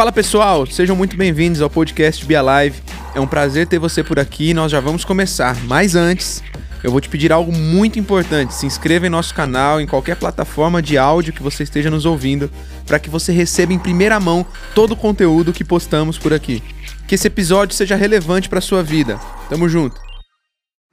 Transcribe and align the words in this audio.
Fala 0.00 0.12
pessoal, 0.12 0.64
sejam 0.64 0.96
muito 0.96 1.14
bem-vindos 1.14 1.60
ao 1.60 1.68
podcast 1.68 2.24
Be 2.24 2.34
Alive. 2.34 2.82
É 3.14 3.20
um 3.20 3.26
prazer 3.26 3.66
ter 3.66 3.78
você 3.78 4.02
por 4.02 4.18
aqui 4.18 4.48
e 4.48 4.54
nós 4.54 4.72
já 4.72 4.80
vamos 4.80 5.04
começar. 5.04 5.54
Mas 5.64 5.94
antes, 5.94 6.42
eu 6.82 6.90
vou 6.90 7.02
te 7.02 7.08
pedir 7.10 7.30
algo 7.30 7.52
muito 7.52 7.98
importante. 7.98 8.54
Se 8.54 8.64
inscreva 8.64 9.06
em 9.06 9.10
nosso 9.10 9.34
canal, 9.34 9.78
em 9.78 9.86
qualquer 9.86 10.16
plataforma 10.16 10.80
de 10.80 10.96
áudio 10.96 11.34
que 11.34 11.42
você 11.42 11.64
esteja 11.64 11.90
nos 11.90 12.06
ouvindo, 12.06 12.50
para 12.86 12.98
que 12.98 13.10
você 13.10 13.30
receba 13.30 13.74
em 13.74 13.78
primeira 13.78 14.18
mão 14.18 14.46
todo 14.74 14.92
o 14.92 14.96
conteúdo 14.96 15.52
que 15.52 15.62
postamos 15.62 16.16
por 16.16 16.32
aqui. 16.32 16.62
Que 17.06 17.16
esse 17.16 17.26
episódio 17.26 17.76
seja 17.76 17.94
relevante 17.94 18.48
para 18.48 18.62
sua 18.62 18.82
vida. 18.82 19.20
Tamo 19.50 19.68
junto. 19.68 20.00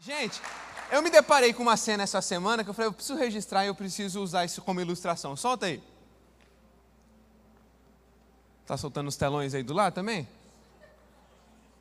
Gente, 0.01 0.41
eu 0.91 1.01
me 1.01 1.09
deparei 1.09 1.53
com 1.53 1.63
uma 1.63 1.77
cena 1.77 2.03
essa 2.03 2.21
semana 2.21 2.61
que 2.61 2.69
eu 2.69 2.73
falei, 2.73 2.89
eu 2.89 2.93
preciso 2.93 3.17
registrar 3.17 3.63
e 3.63 3.69
eu 3.69 3.75
preciso 3.75 4.21
usar 4.21 4.43
isso 4.43 4.61
como 4.61 4.81
ilustração. 4.81 5.33
Solta 5.37 5.67
aí. 5.67 5.81
Tá 8.67 8.75
soltando 8.75 9.07
os 9.07 9.15
telões 9.15 9.53
aí 9.53 9.63
do 9.63 9.73
lado 9.73 9.93
também? 9.93 10.27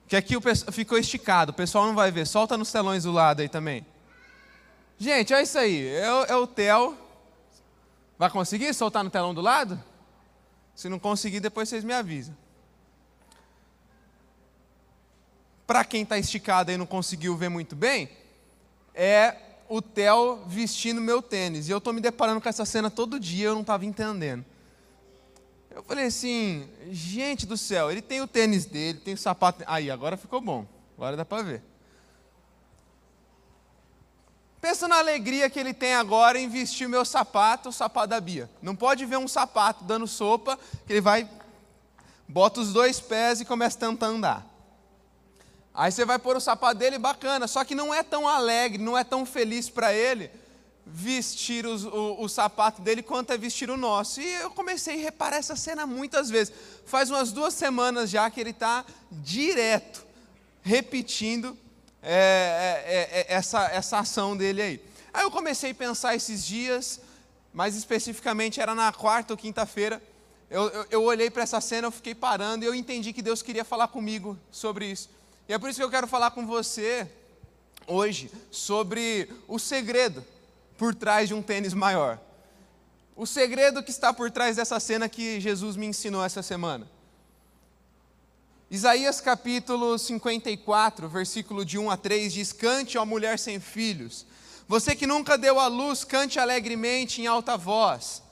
Que 0.07 0.15
aqui 0.15 0.37
o 0.37 0.41
pessoal 0.41 0.73
ficou 0.73 0.97
esticado, 0.97 1.51
o 1.51 1.55
pessoal 1.55 1.85
não 1.85 1.97
vai 1.97 2.13
ver. 2.13 2.27
Solta 2.29 2.57
nos 2.57 2.71
telões 2.71 3.03
do 3.03 3.11
lado 3.11 3.41
aí 3.41 3.49
também. 3.49 3.85
Gente, 4.97 5.35
é 5.35 5.43
isso 5.43 5.59
aí. 5.59 5.89
É, 5.89 6.07
é 6.29 6.37
o 6.37 6.47
Theo. 6.47 6.97
Vai 8.17 8.31
conseguir 8.31 8.73
soltar 8.73 9.03
no 9.03 9.11
telão 9.11 9.35
do 9.35 9.41
lado? 9.41 9.83
Se 10.77 10.89
não 10.89 10.99
conseguir, 10.99 11.41
depois 11.41 11.69
vocês 11.69 11.83
me 11.83 11.93
avisam. 11.93 12.37
Para 15.67 15.85
quem 15.85 16.03
está 16.03 16.17
esticado 16.17 16.71
e 16.71 16.77
não 16.77 16.87
conseguiu 16.87 17.37
ver 17.37 17.49
muito 17.49 17.75
bem, 17.75 18.09
é 18.95 19.35
o 19.69 19.83
Theo 19.83 20.45
vestindo 20.47 21.01
meu 21.01 21.21
tênis. 21.21 21.69
E 21.69 21.73
eu 21.73 21.79
estou 21.79 21.93
me 21.93 22.01
deparando 22.01 22.41
com 22.41 22.49
essa 22.49 22.65
cena 22.65 22.89
todo 22.89 23.19
dia, 23.19 23.49
eu 23.49 23.55
não 23.55 23.63
estava 23.63 23.85
entendendo. 23.85 24.45
Eu 25.77 25.83
falei 25.83 26.07
assim, 26.07 26.67
gente 26.91 27.45
do 27.45 27.55
céu, 27.55 27.91
ele 27.91 28.01
tem 28.01 28.23
o 28.23 28.27
tênis 28.27 28.65
dele, 28.65 28.99
tem 28.99 29.13
o 29.13 29.19
sapato. 29.19 29.63
Aí, 29.67 29.91
agora 29.91 30.17
ficou 30.17 30.41
bom. 30.41 30.67
Agora 30.97 31.19
dá 31.19 31.25
para 31.25 31.43
ver. 31.43 31.63
Pensa 34.59 34.89
na 34.89 34.97
alegria 34.97 35.51
que 35.51 35.61
ele 35.61 35.75
tem 35.75 35.95
agora 35.95 36.39
em 36.39 36.49
vestir 36.49 36.87
o 36.87 36.91
meu 36.91 37.05
sapato, 37.05 37.69
o 37.69 37.73
sapato 37.73 38.07
da 38.07 38.19
Bia. 38.19 38.49
Não 38.63 38.75
pode 38.75 39.05
ver 39.05 39.19
um 39.19 39.29
sapato 39.29 39.85
dando 39.85 40.07
sopa, 40.07 40.59
que 40.87 40.95
ele 40.95 41.03
vai, 41.03 41.29
bota 42.27 42.59
os 42.59 42.73
dois 42.73 42.99
pés 42.99 43.43
e 43.43 43.45
começa 43.45 43.77
a 43.77 43.91
tentar 43.91 44.07
andar. 44.07 44.47
Aí 45.75 45.93
você 45.93 46.07
vai 46.07 46.19
pôr 46.19 46.39
o 46.39 46.41
sapato 46.41 46.79
dele, 46.79 46.99
bacana, 46.99 47.47
só 47.47 47.63
que 47.65 47.75
não 47.75 47.93
é 47.93 48.03
tão 48.03 48.27
alegre, 48.27 48.83
não 48.83 48.97
é 48.97 49.05
tão 49.05 49.27
feliz 49.27 49.69
para 49.69 49.93
ele 49.93 50.31
vestir 50.89 51.67
os, 51.67 51.85
o, 51.85 52.17
o 52.21 52.29
sapato 52.29 52.81
dele 52.81 53.03
quanto 53.03 53.33
é 53.33 53.37
vestir 53.37 53.69
o 53.69 53.77
nosso. 53.77 54.21
E 54.21 54.35
eu 54.35 54.51
comecei 54.53 54.95
a 54.95 55.03
reparar 55.03 55.39
essa 55.39 55.57
cena 55.57 55.85
muitas 55.85 56.31
vezes. 56.31 56.55
Faz 56.85 57.11
umas 57.11 57.33
duas 57.33 57.55
semanas 57.55 58.09
já 58.09 58.31
que 58.31 58.41
ele 58.41 58.51
está 58.51 58.85
direto 59.11 60.07
repetindo 60.63 61.59
é, 62.01 62.85
é, 62.87 63.21
é, 63.21 63.35
essa, 63.35 63.67
essa 63.67 63.99
ação 63.99 64.37
dele 64.37 64.63
aí. 64.63 64.81
Aí 65.13 65.25
eu 65.25 65.31
comecei 65.31 65.73
a 65.73 65.75
pensar 65.75 66.15
esses 66.15 66.47
dias, 66.47 67.01
mais 67.53 67.75
especificamente 67.75 68.61
era 68.61 68.75
na 68.75 68.93
quarta 68.93 69.33
ou 69.33 69.37
quinta-feira. 69.37 70.01
Eu, 70.49 70.69
eu, 70.69 70.87
eu 70.91 71.03
olhei 71.03 71.31
para 71.31 71.43
essa 71.43 71.61
cena, 71.61 71.89
eu 71.89 71.93
fiquei 71.93 72.15
parando 72.15 72.65
e 72.65 72.69
eu 72.69 72.75
entendi 72.75 73.13
que 73.13 73.23
Deus 73.23 73.43
queria 73.43 73.65
falar 73.65 73.89
comigo 73.89 74.39
sobre 74.53 74.87
isso. 74.87 75.11
E 75.49 75.53
é 75.53 75.59
por 75.59 75.69
isso 75.69 75.81
que 75.81 75.85
eu 75.85 75.91
quero 75.91 76.07
falar 76.07 76.31
com 76.31 76.47
você 76.47 77.09
hoje 77.89 78.31
sobre 78.51 79.29
o 79.49 79.59
segredo 79.59 80.25
por 80.77 80.95
trás 80.95 81.29
de 81.29 81.35
um 81.35 81.43
tênis 81.43 81.75
maior. 81.75 82.21
O 83.15 83.27
segredo 83.27 83.83
que 83.83 83.91
está 83.91 84.13
por 84.13 84.31
trás 84.31 84.57
dessa 84.57 84.79
cena 84.79 85.09
que 85.09 85.41
Jesus 85.41 85.75
me 85.77 85.87
ensinou 85.87 86.25
essa 86.25 86.43
semana. 86.43 86.87
Isaías 88.71 89.21
capítulo 89.21 89.97
54, 89.97 91.09
versículo 91.09 91.65
de 91.65 91.79
1 91.79 91.91
a 91.91 91.97
3 91.97 92.33
diz: 92.33 92.53
Cante, 92.53 92.99
ó 92.99 93.07
mulher 93.07 93.39
sem 93.39 93.59
filhos. 93.59 94.27
Você 94.69 94.95
que 94.95 95.07
nunca 95.07 95.39
deu 95.39 95.61
à 95.61 95.69
luz, 95.69 96.05
cante 96.05 96.41
alegremente 96.41 97.23
em 97.23 97.27
alta 97.27 97.57
voz, 97.57 98.23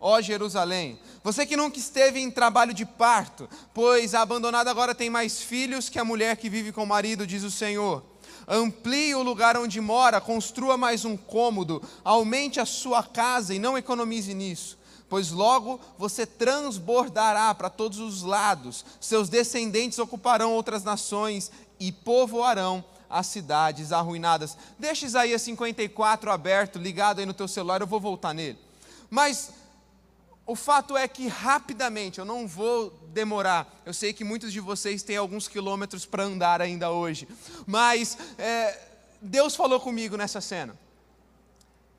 ó 0.00 0.20
Jerusalém. 0.20 0.98
Você 1.22 1.46
que 1.46 1.56
nunca 1.56 1.78
esteve 1.78 2.20
em 2.20 2.30
trabalho 2.30 2.74
de 2.74 2.84
parto, 2.84 3.48
pois 3.72 4.14
a 4.14 4.20
abandonada 4.20 4.70
agora 4.70 4.94
tem 4.94 5.08
mais 5.08 5.40
filhos 5.40 5.88
que 5.88 5.98
a 5.98 6.04
mulher 6.04 6.36
que 6.36 6.50
vive 6.50 6.72
com 6.72 6.82
o 6.82 6.86
marido, 6.86 7.26
diz 7.26 7.44
o 7.44 7.50
Senhor 7.50 8.13
amplie 8.48 9.14
o 9.14 9.22
lugar 9.22 9.56
onde 9.56 9.80
mora, 9.80 10.20
construa 10.20 10.76
mais 10.76 11.04
um 11.04 11.16
cômodo, 11.16 11.82
aumente 12.04 12.60
a 12.60 12.66
sua 12.66 13.02
casa 13.02 13.54
e 13.54 13.58
não 13.58 13.76
economize 13.76 14.32
nisso, 14.34 14.78
pois 15.08 15.30
logo 15.30 15.80
você 15.98 16.26
transbordará 16.26 17.54
para 17.54 17.70
todos 17.70 17.98
os 17.98 18.22
lados, 18.22 18.84
seus 19.00 19.28
descendentes 19.28 19.98
ocuparão 19.98 20.52
outras 20.52 20.82
nações 20.82 21.50
e 21.78 21.92
povoarão 21.92 22.84
as 23.08 23.26
cidades 23.26 23.92
arruinadas. 23.92 24.56
Deixa 24.78 25.06
Isaías 25.06 25.42
54 25.42 26.30
aberto, 26.30 26.78
ligado 26.78 27.20
aí 27.20 27.26
no 27.26 27.34
teu 27.34 27.46
celular, 27.46 27.80
eu 27.80 27.86
vou 27.86 28.00
voltar 28.00 28.34
nele. 28.34 28.58
Mas 29.08 29.50
o 30.46 30.54
fato 30.54 30.96
é 30.96 31.08
que 31.08 31.26
rapidamente, 31.26 32.18
eu 32.18 32.24
não 32.24 32.46
vou 32.46 32.90
demorar, 33.12 33.82
eu 33.86 33.94
sei 33.94 34.12
que 34.12 34.24
muitos 34.24 34.52
de 34.52 34.60
vocês 34.60 35.02
têm 35.02 35.16
alguns 35.16 35.48
quilômetros 35.48 36.04
para 36.04 36.24
andar 36.24 36.60
ainda 36.60 36.90
hoje, 36.90 37.26
mas 37.66 38.18
é, 38.36 38.78
Deus 39.22 39.56
falou 39.56 39.80
comigo 39.80 40.16
nessa 40.16 40.40
cena, 40.42 40.78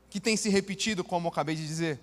que 0.09 0.19
tem 0.19 0.37
se 0.37 0.49
repetido, 0.49 1.03
como 1.03 1.27
eu 1.27 1.31
acabei 1.31 1.55
de 1.55 1.65
dizer. 1.65 1.99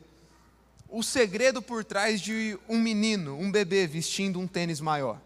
O 0.88 1.02
segredo 1.02 1.62
por 1.62 1.84
trás 1.84 2.20
de 2.20 2.58
um 2.69 2.78
menino, 2.78 3.38
um 3.38 3.50
bebê 3.50 3.86
vestindo 3.86 4.41
um 4.41 4.47
tênis 4.47 4.81
maior. 4.81 5.19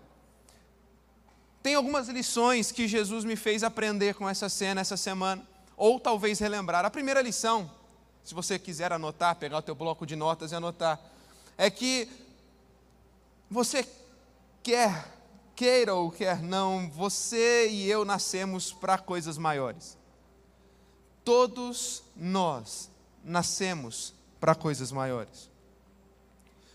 Tem 1.63 1.75
algumas 1.75 2.09
lições 2.09 2.71
que 2.71 2.87
Jesus 2.87 3.25
me 3.25 3.35
fez 3.35 3.65
aprender 3.65 4.15
com 4.15 4.29
essa 4.29 4.49
cena 4.49 4.83
essa 4.83 4.97
semana, 4.97 5.45
ou 5.77 5.99
talvez 5.99 6.39
relembrar. 6.39 6.85
A 6.85 6.91
primeira 6.91 7.21
lição 7.21 7.69
se 8.27 8.35
você 8.35 8.59
quiser 8.59 8.93
anotar, 8.93 9.37
pegar 9.37 9.59
o 9.59 9.63
teu 9.63 9.77
bloco 9.77 10.05
de 10.05 10.17
notas 10.17 10.51
e 10.51 10.57
anotar, 10.57 10.99
é 11.57 11.71
que 11.71 12.09
você 13.49 13.87
quer, 14.65 15.07
queira 15.55 15.95
ou 15.95 16.11
quer 16.11 16.43
não, 16.43 16.91
você 16.91 17.69
e 17.69 17.89
eu 17.89 18.05
nascemos 18.05 18.73
para 18.73 18.99
coisas 18.99 19.39
maiores. 19.39 19.97
Todos 21.25 22.03
nós 22.17 22.91
nascemos 23.23 24.13
para 24.41 24.57
coisas 24.57 24.91
maiores. 24.91 25.49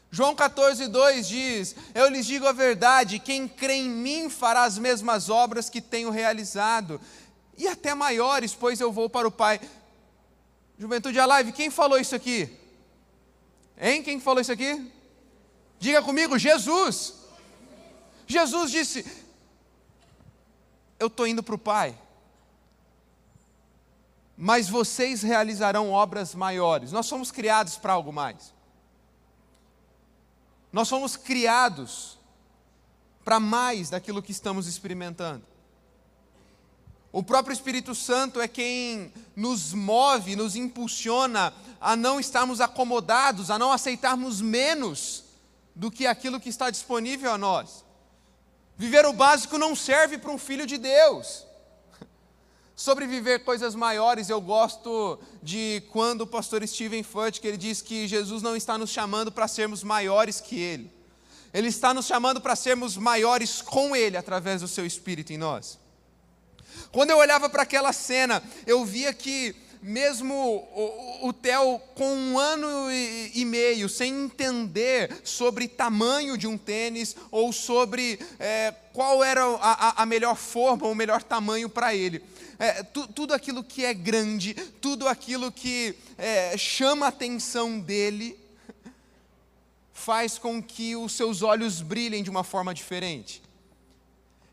João 0.10 0.34
14, 0.34 0.88
2 0.88 1.28
diz: 1.28 1.76
Eu 1.94 2.08
lhes 2.08 2.26
digo 2.26 2.48
a 2.48 2.54
verdade, 2.54 3.20
quem 3.20 3.46
crê 3.46 3.74
em 3.74 3.90
mim 3.90 4.30
fará 4.30 4.64
as 4.64 4.78
mesmas 4.78 5.30
obras 5.30 5.70
que 5.70 5.82
tenho 5.82 6.12
realizado, 6.12 7.00
e 7.58 7.68
até 7.68 7.94
maiores, 7.94 8.56
pois 8.56 8.80
eu 8.80 8.90
vou 8.90 9.10
para 9.10 9.28
o 9.28 9.32
Pai. 9.32 9.60
Juventude 10.82 11.20
Alive, 11.20 11.52
quem 11.52 11.70
falou 11.70 12.00
isso 12.00 12.16
aqui? 12.16 12.50
Hein? 13.78 14.02
Quem 14.02 14.20
falou 14.20 14.42
isso 14.42 14.52
aqui? 14.52 14.92
Diga 15.78 16.02
comigo, 16.02 16.40
Jesus. 16.40 17.14
Jesus 18.26 18.72
disse: 18.72 19.06
Eu 20.98 21.06
estou 21.06 21.28
indo 21.28 21.44
para 21.44 21.54
o 21.54 21.60
Pai, 21.60 21.96
mas 24.36 24.70
vocês 24.70 25.22
realizarão 25.22 25.92
obras 25.92 26.34
maiores. 26.34 26.92
Nós 26.92 27.06
somos 27.06 27.32
criados 27.32 27.78
para 27.78 27.94
algo 27.94 28.12
mais. 28.12 28.52
Nós 30.74 30.88
somos 30.88 31.16
criados 31.16 32.18
para 33.24 33.40
mais 33.40 33.92
daquilo 33.92 34.20
que 34.20 34.32
estamos 34.32 34.66
experimentando. 34.66 35.46
O 37.12 37.22
próprio 37.22 37.54
Espírito 37.54 37.94
Santo 37.94 38.40
é 38.40 38.48
quem 38.48 39.12
nos 39.36 39.74
move, 39.74 40.36
nos 40.36 40.56
impulsiona 40.56 41.54
a 41.80 41.96
não 41.96 42.20
estarmos 42.20 42.62
acomodados, 42.62 43.52
a 43.52 43.60
não 43.60 43.72
aceitarmos 43.72 44.40
menos 44.40 45.26
do 45.76 45.92
que 45.92 46.08
aquilo 46.08 46.40
que 46.40 46.48
está 46.48 46.70
disponível 46.70 47.32
a 47.32 47.38
nós. 47.38 47.84
Viver 48.78 49.06
o 49.06 49.12
básico 49.12 49.58
não 49.58 49.76
serve 49.76 50.18
para 50.18 50.32
um 50.32 50.38
filho 50.38 50.66
de 50.66 50.78
Deus. 50.78 51.46
Sobre 52.78 53.06
viver 53.06 53.44
coisas 53.44 53.76
maiores, 53.76 54.30
eu 54.30 54.40
gosto 54.40 55.20
de 55.44 55.84
quando 55.92 56.22
o 56.22 56.28
pastor 56.28 56.66
Steven 56.66 57.04
Fudge, 57.04 57.42
que 57.42 57.48
ele 57.48 57.58
diz 57.58 57.82
que 57.82 58.08
Jesus 58.08 58.42
não 58.42 58.56
está 58.56 58.78
nos 58.78 58.90
chamando 58.90 59.32
para 59.34 59.50
sermos 59.50 59.84
maiores 59.84 60.40
que 60.40 60.58
Ele. 60.58 60.90
Ele 61.54 61.68
está 61.68 61.94
nos 61.94 62.06
chamando 62.06 62.40
para 62.40 62.56
sermos 62.56 62.96
maiores 62.96 63.62
com 63.62 63.94
Ele, 63.94 64.16
através 64.16 64.62
do 64.62 64.68
Seu 64.68 64.86
Espírito 64.86 65.34
em 65.34 65.38
nós. 65.38 65.81
Quando 66.92 67.12
eu 67.12 67.18
olhava 67.18 67.50
para 67.50 67.64
aquela 67.64 67.94
cena, 67.94 68.44
eu 68.68 68.84
via 68.84 69.14
que 69.14 69.56
mesmo 69.82 70.36
o, 70.36 71.30
o 71.30 71.34
Theo 71.34 71.80
com 71.96 72.14
um 72.14 72.38
ano 72.38 72.92
e, 72.92 73.32
e, 73.34 73.46
meio, 73.46 73.90
sem 73.90 74.26
entender 74.26 75.22
sobre 75.24 75.68
tamanho 75.68 76.38
de 76.38 76.46
um 76.48 76.58
tênis 76.58 77.16
ou 77.32 77.52
sobre 77.52 78.20
é, 78.40 78.74
qual 78.94 79.24
era 79.24 79.44
a, 79.44 80.04
a, 80.04 80.06
melhor 80.06 80.36
forma, 80.36 80.88
o 80.88 80.94
melhor 80.94 81.24
tamanho 81.24 81.68
para 81.68 81.96
ele. 81.96 82.22
É, 82.60 82.84
tu, 82.84 83.08
tudo 83.08 83.34
aquilo 83.34 83.64
que 83.64 83.84
é 83.84 83.94
grande, 83.94 84.54
tudo 84.80 85.08
aquilo 85.08 85.52
que 85.52 85.96
é, 86.18 86.56
chama 86.58 87.08
a 87.08 87.10
atenção 87.10 87.80
dele, 87.80 88.38
faz 89.94 90.38
com 90.38 90.62
que 90.62 90.96
os 90.96 91.14
seus 91.14 91.42
olhos 91.42 91.82
brilhem 91.82 92.22
de 92.22 92.30
uma 92.30 92.44
forma 92.44 92.74
diferente. 92.74 93.42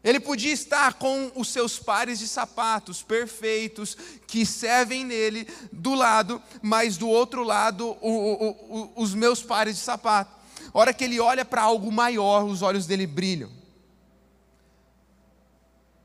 Ele 0.03 0.21
podia 0.21 0.53
estar 0.53 0.95
com 0.95 1.33
os 1.35 1.49
seus 1.49 1.79
pares 1.79 2.19
de 2.19 2.29
sapatos 2.29 3.03
perfeitos, 3.03 3.97
que 4.27 4.47
servem 4.47 5.05
nele, 5.05 5.49
do 5.73 5.95
lado, 5.95 6.41
mas 6.63 6.97
do 6.97 7.09
outro 7.09 7.43
lado, 7.43 7.97
o, 8.01 8.11
o, 8.11 8.51
o, 8.51 9.03
os 9.03 9.13
meus 9.13 9.43
pares 9.43 9.77
de 9.77 9.83
sapato. 9.83 10.37
Hora 10.73 10.95
que 10.95 11.05
ele 11.05 11.19
olha 11.19 11.45
para 11.45 11.63
algo 11.63 11.91
maior, 11.91 12.45
os 12.45 12.63
olhos 12.63 12.87
dele 12.87 13.07
brilham. 13.07 13.51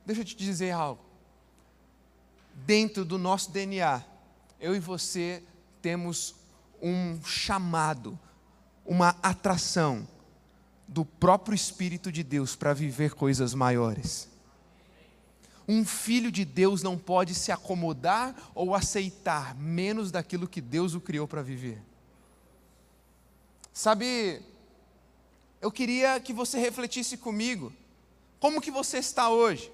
Deixa 0.05 0.21
eu 0.21 0.25
te 0.25 0.35
dizer 0.35 0.71
algo. 0.71 1.01
Dentro 2.53 3.05
do 3.05 3.17
nosso 3.17 3.51
DNA, 3.51 4.03
eu 4.59 4.75
e 4.75 4.79
você 4.79 5.43
temos 5.81 6.35
um 6.81 7.23
chamado, 7.23 8.17
uma 8.85 9.15
atração 9.21 10.07
do 10.93 11.03
próprio 11.03 11.55
Espírito 11.55 12.11
de 12.11 12.21
Deus 12.21 12.55
para 12.55 12.71
viver 12.71 13.15
coisas 13.15 13.55
maiores. 13.55 14.29
Um 15.67 15.83
filho 15.83 16.31
de 16.31 16.45
Deus 16.45 16.83
não 16.83 16.99
pode 16.99 17.33
se 17.33 17.51
acomodar 17.51 18.35
ou 18.53 18.75
aceitar 18.75 19.55
menos 19.55 20.11
daquilo 20.11 20.47
que 20.47 20.61
Deus 20.61 20.93
o 20.93 21.01
criou 21.01 21.27
para 21.27 21.41
viver. 21.41 21.81
Sabe, 23.73 24.39
eu 25.59 25.71
queria 25.71 26.19
que 26.19 26.31
você 26.31 26.59
refletisse 26.59 27.17
comigo. 27.17 27.73
Como 28.39 28.61
que 28.61 28.69
você 28.69 28.99
está 28.99 29.29
hoje? 29.29 29.71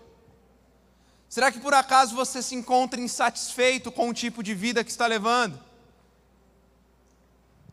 Será 1.28 1.52
que 1.52 1.60
por 1.60 1.74
acaso 1.74 2.16
você 2.16 2.42
se 2.42 2.56
encontra 2.56 3.02
insatisfeito 3.02 3.92
com 3.92 4.08
o 4.08 4.14
tipo 4.14 4.42
de 4.42 4.56
vida 4.56 4.86
que 4.86 4.92
está 4.92 5.06
levando? 5.06 5.60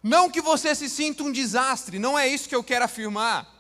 Não 0.03 0.31
que 0.31 0.41
você 0.41 0.75
se 0.75 0.89
sinta 0.89 1.23
um 1.23 1.33
desastre, 1.33 1.99
não 1.99 2.19
é 2.19 2.29
isso 2.29 2.49
que 2.49 2.55
eu 2.55 2.65
quero 2.65 2.85
afirmar. 2.85 3.53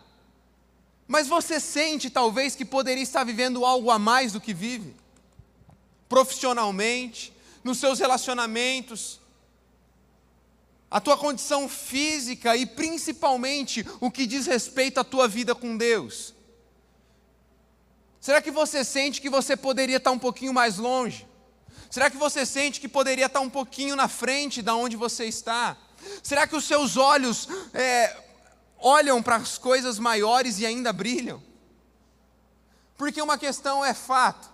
Mas 1.06 1.28
você 1.28 1.60
sente 1.60 2.10
talvez 2.10 2.54
que 2.56 2.64
poderia 2.64 3.02
estar 3.02 3.24
vivendo 3.24 3.64
algo 3.64 3.90
a 3.90 3.98
mais 3.98 4.32
do 4.32 4.40
que 4.40 4.52
vive? 4.52 4.94
Profissionalmente, 6.08 7.32
nos 7.62 7.78
seus 7.78 7.98
relacionamentos, 7.98 9.20
a 10.90 11.00
tua 11.00 11.16
condição 11.16 11.68
física 11.68 12.56
e 12.56 12.64
principalmente 12.64 13.86
o 14.00 14.10
que 14.10 14.26
diz 14.26 14.46
respeito 14.46 14.98
à 14.98 15.04
tua 15.04 15.28
vida 15.28 15.54
com 15.54 15.76
Deus. 15.76 16.34
Será 18.20 18.42
que 18.42 18.50
você 18.50 18.84
sente 18.84 19.20
que 19.20 19.30
você 19.30 19.56
poderia 19.56 19.98
estar 19.98 20.10
um 20.10 20.18
pouquinho 20.18 20.52
mais 20.52 20.78
longe? 20.78 21.26
Será 21.90 22.10
que 22.10 22.16
você 22.16 22.44
sente 22.44 22.80
que 22.80 22.88
poderia 22.88 23.26
estar 23.26 23.40
um 23.40 23.50
pouquinho 23.50 23.94
na 23.94 24.08
frente 24.08 24.62
da 24.62 24.74
onde 24.74 24.96
você 24.96 25.26
está? 25.26 25.76
Será 26.22 26.46
que 26.46 26.56
os 26.56 26.64
seus 26.64 26.96
olhos 26.96 27.48
é, 27.72 28.16
olham 28.78 29.22
para 29.22 29.36
as 29.36 29.58
coisas 29.58 29.98
maiores 29.98 30.58
e 30.58 30.66
ainda 30.66 30.92
brilham? 30.92 31.42
Porque 32.96 33.20
uma 33.20 33.36
questão 33.36 33.84
é 33.84 33.92
fato. 33.92 34.48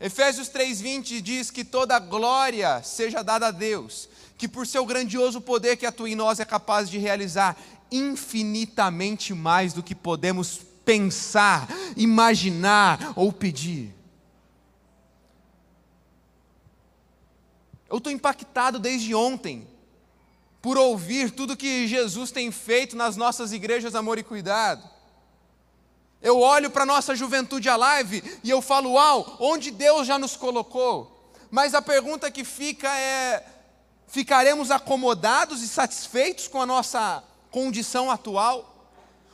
Efésios 0.00 0.48
3,20 0.48 1.20
diz 1.20 1.50
que 1.50 1.64
toda 1.64 1.98
glória 1.98 2.82
seja 2.82 3.22
dada 3.22 3.48
a 3.48 3.50
Deus, 3.50 4.08
que 4.36 4.48
por 4.48 4.66
seu 4.66 4.84
grandioso 4.84 5.40
poder 5.40 5.76
que 5.76 5.86
atua 5.86 6.10
em 6.10 6.14
nós 6.14 6.40
é 6.40 6.44
capaz 6.44 6.90
de 6.90 6.98
realizar 6.98 7.56
infinitamente 7.90 9.32
mais 9.32 9.72
do 9.72 9.82
que 9.82 9.94
podemos 9.94 10.60
pensar, 10.84 11.68
imaginar 11.96 13.12
ou 13.16 13.32
pedir. 13.32 13.94
Eu 17.94 17.98
estou 17.98 18.12
impactado 18.12 18.80
desde 18.80 19.14
ontem 19.14 19.68
por 20.60 20.76
ouvir 20.76 21.30
tudo 21.30 21.56
que 21.56 21.86
Jesus 21.86 22.32
tem 22.32 22.50
feito 22.50 22.96
nas 22.96 23.14
nossas 23.14 23.52
igrejas 23.52 23.94
Amor 23.94 24.18
e 24.18 24.24
Cuidado. 24.24 24.82
Eu 26.20 26.40
olho 26.40 26.72
para 26.72 26.82
a 26.82 26.86
nossa 26.86 27.14
juventude 27.14 27.68
alive 27.68 28.40
e 28.42 28.50
eu 28.50 28.60
falo, 28.60 28.94
uau, 28.94 29.36
onde 29.38 29.70
Deus 29.70 30.08
já 30.08 30.18
nos 30.18 30.36
colocou? 30.36 31.30
Mas 31.52 31.72
a 31.72 31.80
pergunta 31.80 32.32
que 32.32 32.42
fica 32.42 32.92
é: 32.98 33.46
ficaremos 34.08 34.72
acomodados 34.72 35.62
e 35.62 35.68
satisfeitos 35.68 36.48
com 36.48 36.60
a 36.60 36.66
nossa 36.66 37.22
condição 37.48 38.10
atual? 38.10 38.90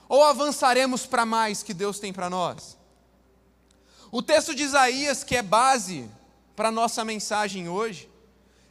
Ou 0.07 0.23
avançaremos 0.23 1.07
para 1.07 1.25
mais 1.25 1.63
que 1.63 1.73
Deus 1.73 1.99
tem 1.99 2.13
para 2.13 2.29
nós? 2.29 2.77
O 4.13 4.21
texto 4.21 4.55
de 4.55 4.65
Isaías, 4.65 5.25
que 5.25 5.35
é 5.35 5.43
base 5.43 6.11
para 6.55 6.69
a 6.69 6.73
nossa 6.73 7.03
mensagem 7.07 7.67
hoje, 7.67 8.10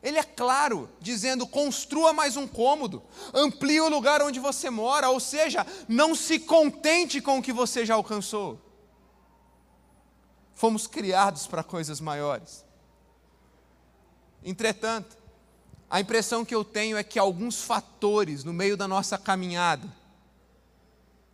ele 0.02 0.18
é 0.18 0.24
claro, 0.24 0.90
dizendo: 1.02 1.46
construa 1.46 2.14
mais 2.14 2.38
um 2.38 2.48
cômodo, 2.48 3.04
amplie 3.34 3.82
o 3.82 3.90
lugar 3.90 4.22
onde 4.22 4.40
você 4.40 4.70
mora, 4.70 5.10
ou 5.10 5.20
seja, 5.20 5.66
não 5.88 6.16
se 6.16 6.40
contente 6.40 7.22
com 7.22 7.40
o 7.40 7.42
que 7.42 7.52
você 7.52 7.86
já 7.86 7.96
alcançou. 7.96 8.60
Fomos 10.54 10.88
criados 10.88 11.48
para 11.48 11.64
coisas 11.64 12.00
maiores. 12.00 12.66
Entretanto, 14.44 15.18
a 15.90 16.00
impressão 16.00 16.46
que 16.46 16.56
eu 16.56 16.64
tenho 16.64 16.98
é 16.98 17.04
que 17.04 17.20
alguns 17.20 17.62
fatores 17.62 18.44
no 18.44 18.54
meio 18.54 18.78
da 18.78 18.88
nossa 18.88 19.18
caminhada 19.18 19.88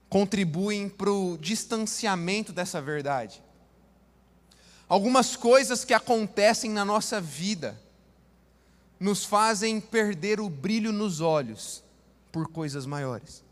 contribuem 0.10 0.88
para 0.88 1.12
o 1.12 1.38
distanciamento 1.38 2.54
dessa 2.54 2.82
verdade. 2.82 3.44
Algumas 4.88 5.36
coisas 5.36 5.84
que 5.84 5.94
acontecem 5.94 6.72
na 6.72 6.86
nossa 6.86 7.20
vida, 7.20 7.80
nos 9.06 9.24
fazem 9.24 9.80
perder 9.80 10.40
o 10.40 10.50
brilho 10.50 10.92
nos 10.92 11.22
olhos 11.22 11.84
por 12.32 12.48
coisas 12.48 12.88
maiores. 12.88 13.44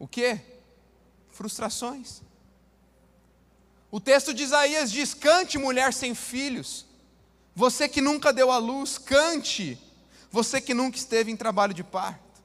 O 0.00 0.08
que? 0.08 0.40
Frustrações. 1.30 2.20
O 3.88 4.00
texto 4.00 4.34
de 4.34 4.42
Isaías 4.42 4.90
diz: 4.90 5.14
cante, 5.14 5.56
mulher 5.58 5.92
sem 5.92 6.12
filhos. 6.12 6.86
Você 7.54 7.88
que 7.88 8.00
nunca 8.00 8.32
deu 8.32 8.50
à 8.50 8.58
luz, 8.58 8.98
cante. 8.98 9.78
Você 10.28 10.60
que 10.60 10.74
nunca 10.74 10.98
esteve 10.98 11.30
em 11.30 11.36
trabalho 11.36 11.72
de 11.72 11.84
parto. 11.84 12.42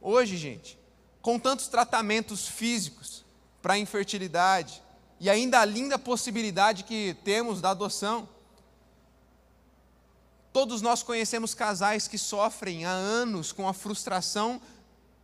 Hoje, 0.00 0.36
gente, 0.36 0.76
com 1.22 1.38
tantos 1.38 1.68
tratamentos 1.68 2.48
físicos 2.48 3.24
para 3.62 3.74
a 3.74 3.78
infertilidade 3.78 4.82
e 5.20 5.30
ainda 5.30 5.60
a 5.60 5.64
linda 5.64 5.96
possibilidade 6.00 6.82
que 6.82 7.16
temos 7.22 7.60
da 7.60 7.70
adoção, 7.70 8.28
Todos 10.52 10.82
nós 10.82 11.02
conhecemos 11.02 11.54
casais 11.54 12.08
que 12.08 12.18
sofrem 12.18 12.84
há 12.84 12.90
anos 12.90 13.52
com 13.52 13.68
a 13.68 13.72
frustração 13.72 14.60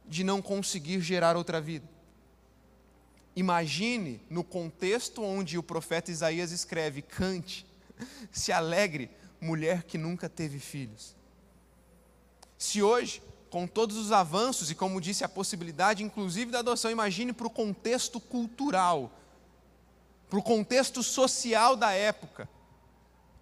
de 0.06 0.22
não 0.22 0.40
conseguir 0.40 1.00
gerar 1.00 1.36
outra 1.36 1.60
vida. 1.60 1.88
Imagine 3.34 4.20
no 4.30 4.44
contexto 4.44 5.22
onde 5.22 5.58
o 5.58 5.62
profeta 5.62 6.10
Isaías 6.10 6.52
escreve: 6.52 7.02
cante, 7.02 7.66
se 8.30 8.52
alegre, 8.52 9.10
mulher 9.40 9.82
que 9.82 9.98
nunca 9.98 10.28
teve 10.28 10.58
filhos. 10.58 11.14
Se 12.56 12.82
hoje, 12.82 13.22
com 13.50 13.66
todos 13.66 13.96
os 13.96 14.12
avanços 14.12 14.70
e, 14.70 14.74
como 14.74 15.00
disse, 15.00 15.24
a 15.24 15.28
possibilidade 15.28 16.02
inclusive 16.02 16.50
da 16.50 16.60
adoção, 16.60 16.90
imagine 16.90 17.32
para 17.32 17.46
o 17.46 17.50
contexto 17.50 18.18
cultural, 18.18 19.10
para 20.30 20.38
o 20.38 20.42
contexto 20.42 21.02
social 21.02 21.76
da 21.76 21.92
época. 21.92 22.48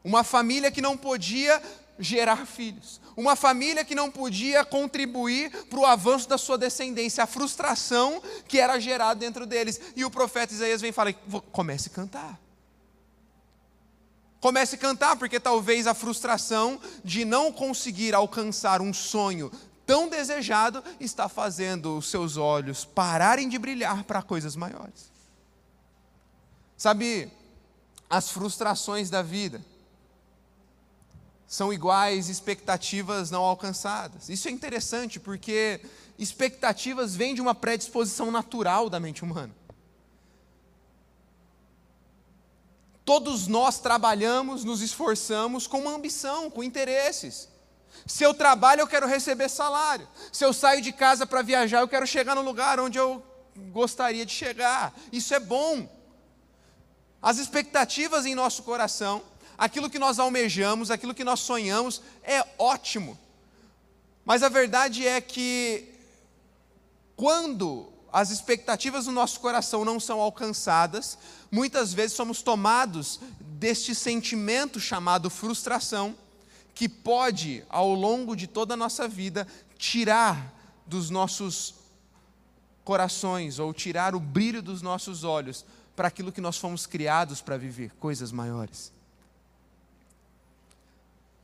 Uma 0.03 0.23
família 0.23 0.71
que 0.71 0.83
não 0.83 0.99
podia 0.99 1.63
gerar 1.99 2.47
filhos. 2.47 3.01
Uma 3.17 3.37
família 3.37 3.85
que 3.85 3.95
não 3.95 4.11
podia 4.11 4.65
contribuir 4.65 5.51
para 5.67 5.79
o 5.79 5.87
avanço 5.87 6.29
da 6.29 6.37
sua 6.37 6.59
descendência, 6.59 7.23
a 7.23 7.27
frustração 7.27 8.23
que 8.49 8.59
era 8.59 8.81
gerada 8.81 9.21
dentro 9.21 9.47
deles. 9.47 9.81
E 9.95 10.05
o 10.05 10.11
profeta 10.11 10.53
Isaías 10.53 10.81
vem 10.81 10.91
e 10.91 10.93
fala: 10.93 11.13
comece 11.53 11.89
a 11.89 11.93
cantar. 11.93 12.41
Comece 14.41 14.75
a 14.75 14.79
cantar, 14.79 15.17
porque 15.17 15.41
talvez 15.41 15.87
a 15.87 15.95
frustração 15.95 16.79
de 17.03 17.25
não 17.25 17.51
conseguir 17.51 18.15
alcançar 18.15 18.83
um 18.83 18.93
sonho 18.93 19.51
tão 19.87 20.09
desejado 20.09 20.83
está 21.01 21.29
fazendo 21.29 21.97
os 21.97 22.11
seus 22.11 22.37
olhos 22.37 22.85
pararem 22.85 23.49
de 23.49 23.59
brilhar 23.59 24.05
para 24.05 24.23
coisas 24.23 24.57
maiores. 24.57 25.13
Sabe, 26.77 27.33
as 28.11 28.31
frustrações 28.31 29.09
da 29.09 29.23
vida 29.23 29.65
são 31.55 31.73
iguais 31.73 32.29
expectativas 32.29 33.31
não 33.31 33.45
alcançadas. 33.45 34.29
Isso 34.29 34.49
é 34.49 34.51
interessante 34.51 35.21
porque 35.21 35.81
expectativas 36.19 37.15
vêm 37.15 37.33
de 37.33 37.41
uma 37.41 37.55
predisposição 37.55 38.29
natural 38.33 38.91
da 38.91 38.99
mente 38.99 39.23
humana. 39.23 39.55
Todos 43.05 43.47
nós 43.47 43.79
trabalhamos, 43.79 44.65
nos 44.65 44.83
esforçamos 44.83 45.69
com 45.69 45.79
uma 45.79 45.95
ambição, 45.95 46.51
com 46.51 46.65
interesses. 46.65 47.49
Se 48.05 48.25
eu 48.25 48.35
trabalho, 48.35 48.81
eu 48.81 48.89
quero 48.89 49.07
receber 49.07 49.49
salário. 49.49 50.09
Se 50.33 50.45
eu 50.45 50.53
saio 50.53 50.83
de 50.83 50.91
casa 50.91 51.25
para 51.25 51.41
viajar, 51.41 51.83
eu 51.83 51.89
quero 51.89 52.05
chegar 52.05 52.35
no 52.35 52.43
lugar 52.43 52.81
onde 52.81 52.99
eu 52.99 53.25
gostaria 53.71 54.27
de 54.27 54.33
chegar. 54.33 54.93
Isso 55.13 55.33
é 55.33 55.39
bom. 55.39 55.89
As 57.23 57.39
expectativas 57.39 58.27
em 58.27 58.35
nosso 58.35 58.65
coração 58.65 59.23
aquilo 59.57 59.91
que 59.91 59.99
nós 59.99 60.19
almejamos, 60.19 60.91
aquilo 60.91 61.15
que 61.15 61.25
nós 61.25 61.41
sonhamos, 61.41 62.03
é 62.23 62.45
ótimo. 62.59 63.19
Mas 64.25 64.43
a 64.43 64.49
verdade 64.49 65.07
é 65.07 65.21
que, 65.21 65.89
quando 67.17 67.89
as 68.13 68.31
expectativas 68.31 69.07
do 69.07 69.13
nosso 69.13 69.41
coração 69.41 69.85
não 69.85 69.99
são 69.99 70.21
alcançadas, 70.21 71.19
muitas 71.51 71.93
vezes 71.93 72.17
somos 72.17 72.43
tomados 72.43 73.21
deste 73.41 73.95
sentimento 73.95 74.79
chamado 74.79 75.29
frustração, 75.29 76.15
que 76.75 76.89
pode, 76.89 77.65
ao 77.69 77.93
longo 77.93 78.35
de 78.35 78.47
toda 78.47 78.75
a 78.75 78.77
nossa 78.77 79.07
vida, 79.09 79.47
tirar 79.77 80.55
dos 80.87 81.11
nossos 81.11 81.75
corações 82.85 83.59
ou 83.59 83.73
tirar 83.75 84.15
o 84.15 84.21
brilho 84.21 84.63
dos 84.63 84.81
nossos 84.83 85.25
olhos 85.25 85.65
para 85.97 86.09
aquilo 86.09 86.33
que 86.33 86.41
nós 86.41 86.57
fomos 86.57 86.87
criados 86.87 87.41
para 87.41 87.57
viver, 87.57 87.93
coisas 87.99 88.31
maiores. 88.31 88.94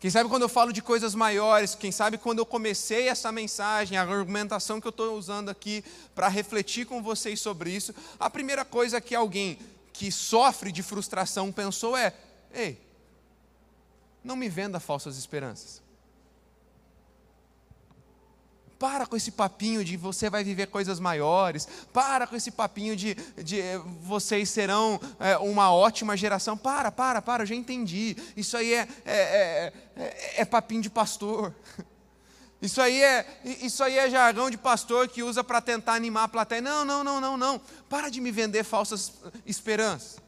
Quem 0.00 0.10
sabe 0.10 0.30
quando 0.30 0.42
eu 0.42 0.48
falo 0.48 0.72
de 0.72 0.80
coisas 0.80 1.14
maiores, 1.14 1.74
quem 1.74 1.92
sabe 1.92 2.16
quando 2.16 2.38
eu 2.38 2.46
comecei 2.46 3.06
essa 3.06 3.30
mensagem, 3.30 3.98
a 3.98 4.02
argumentação 4.02 4.80
que 4.80 4.86
eu 4.86 4.90
estou 4.90 5.14
usando 5.14 5.50
aqui 5.50 5.84
para 6.14 6.26
refletir 6.26 6.86
com 6.86 7.02
vocês 7.02 7.38
sobre 7.38 7.70
isso, 7.70 7.94
a 8.18 8.30
primeira 8.30 8.64
coisa 8.64 8.98
que 8.98 9.14
alguém 9.14 9.58
que 9.92 10.10
sofre 10.10 10.72
de 10.72 10.82
frustração 10.82 11.52
pensou 11.52 11.94
é: 11.94 12.14
ei, 12.54 12.80
não 14.24 14.36
me 14.36 14.48
venda 14.48 14.80
falsas 14.80 15.18
esperanças. 15.18 15.82
Para 18.80 19.04
com 19.04 19.14
esse 19.14 19.30
papinho 19.30 19.84
de 19.84 19.94
você 19.94 20.30
vai 20.30 20.42
viver 20.42 20.68
coisas 20.68 20.98
maiores. 20.98 21.68
Para 21.92 22.26
com 22.26 22.34
esse 22.34 22.50
papinho 22.50 22.96
de, 22.96 23.14
de 23.36 23.60
vocês 24.00 24.48
serão 24.48 24.98
é, 25.18 25.36
uma 25.36 25.70
ótima 25.70 26.16
geração. 26.16 26.56
Para, 26.56 26.90
para, 26.90 27.20
para, 27.20 27.42
eu 27.42 27.46
já 27.46 27.54
entendi. 27.54 28.16
Isso 28.34 28.56
aí 28.56 28.72
é, 28.72 28.88
é, 29.04 29.12
é, 29.14 29.72
é, 29.96 30.34
é 30.38 30.44
papinho 30.46 30.80
de 30.80 30.88
pastor. 30.88 31.54
Isso 32.62 32.78
aí, 32.78 33.02
é, 33.02 33.26
isso 33.42 33.82
aí 33.82 33.96
é 33.96 34.10
jargão 34.10 34.50
de 34.50 34.58
pastor 34.58 35.08
que 35.08 35.22
usa 35.22 35.42
para 35.42 35.62
tentar 35.62 35.94
animar 35.94 36.24
a 36.24 36.28
plateia. 36.28 36.60
Não, 36.60 36.84
não, 36.84 37.02
não, 37.02 37.18
não, 37.18 37.34
não. 37.34 37.58
Para 37.88 38.10
de 38.10 38.20
me 38.20 38.30
vender 38.30 38.64
falsas 38.64 39.14
esperanças. 39.46 40.18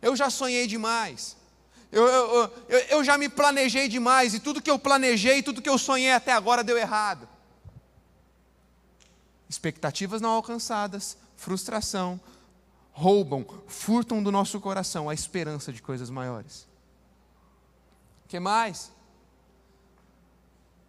Eu 0.00 0.14
já 0.14 0.30
sonhei 0.30 0.68
demais. 0.68 1.36
Eu, 1.90 2.06
eu, 2.06 2.52
eu, 2.68 2.78
eu 2.90 3.04
já 3.04 3.18
me 3.18 3.28
planejei 3.28 3.88
demais. 3.88 4.34
E 4.34 4.38
tudo 4.38 4.62
que 4.62 4.70
eu 4.70 4.78
planejei, 4.78 5.42
tudo 5.42 5.60
que 5.60 5.68
eu 5.68 5.76
sonhei 5.76 6.12
até 6.12 6.30
agora 6.30 6.62
deu 6.62 6.78
errado 6.78 7.28
expectativas 9.50 10.20
não 10.20 10.30
alcançadas, 10.30 11.16
frustração, 11.36 12.20
roubam, 12.92 13.44
furtam 13.66 14.22
do 14.22 14.30
nosso 14.30 14.60
coração 14.60 15.08
a 15.08 15.14
esperança 15.14 15.72
de 15.72 15.82
coisas 15.82 16.08
maiores. 16.08 16.68
O 18.24 18.28
que 18.28 18.38
mais? 18.38 18.92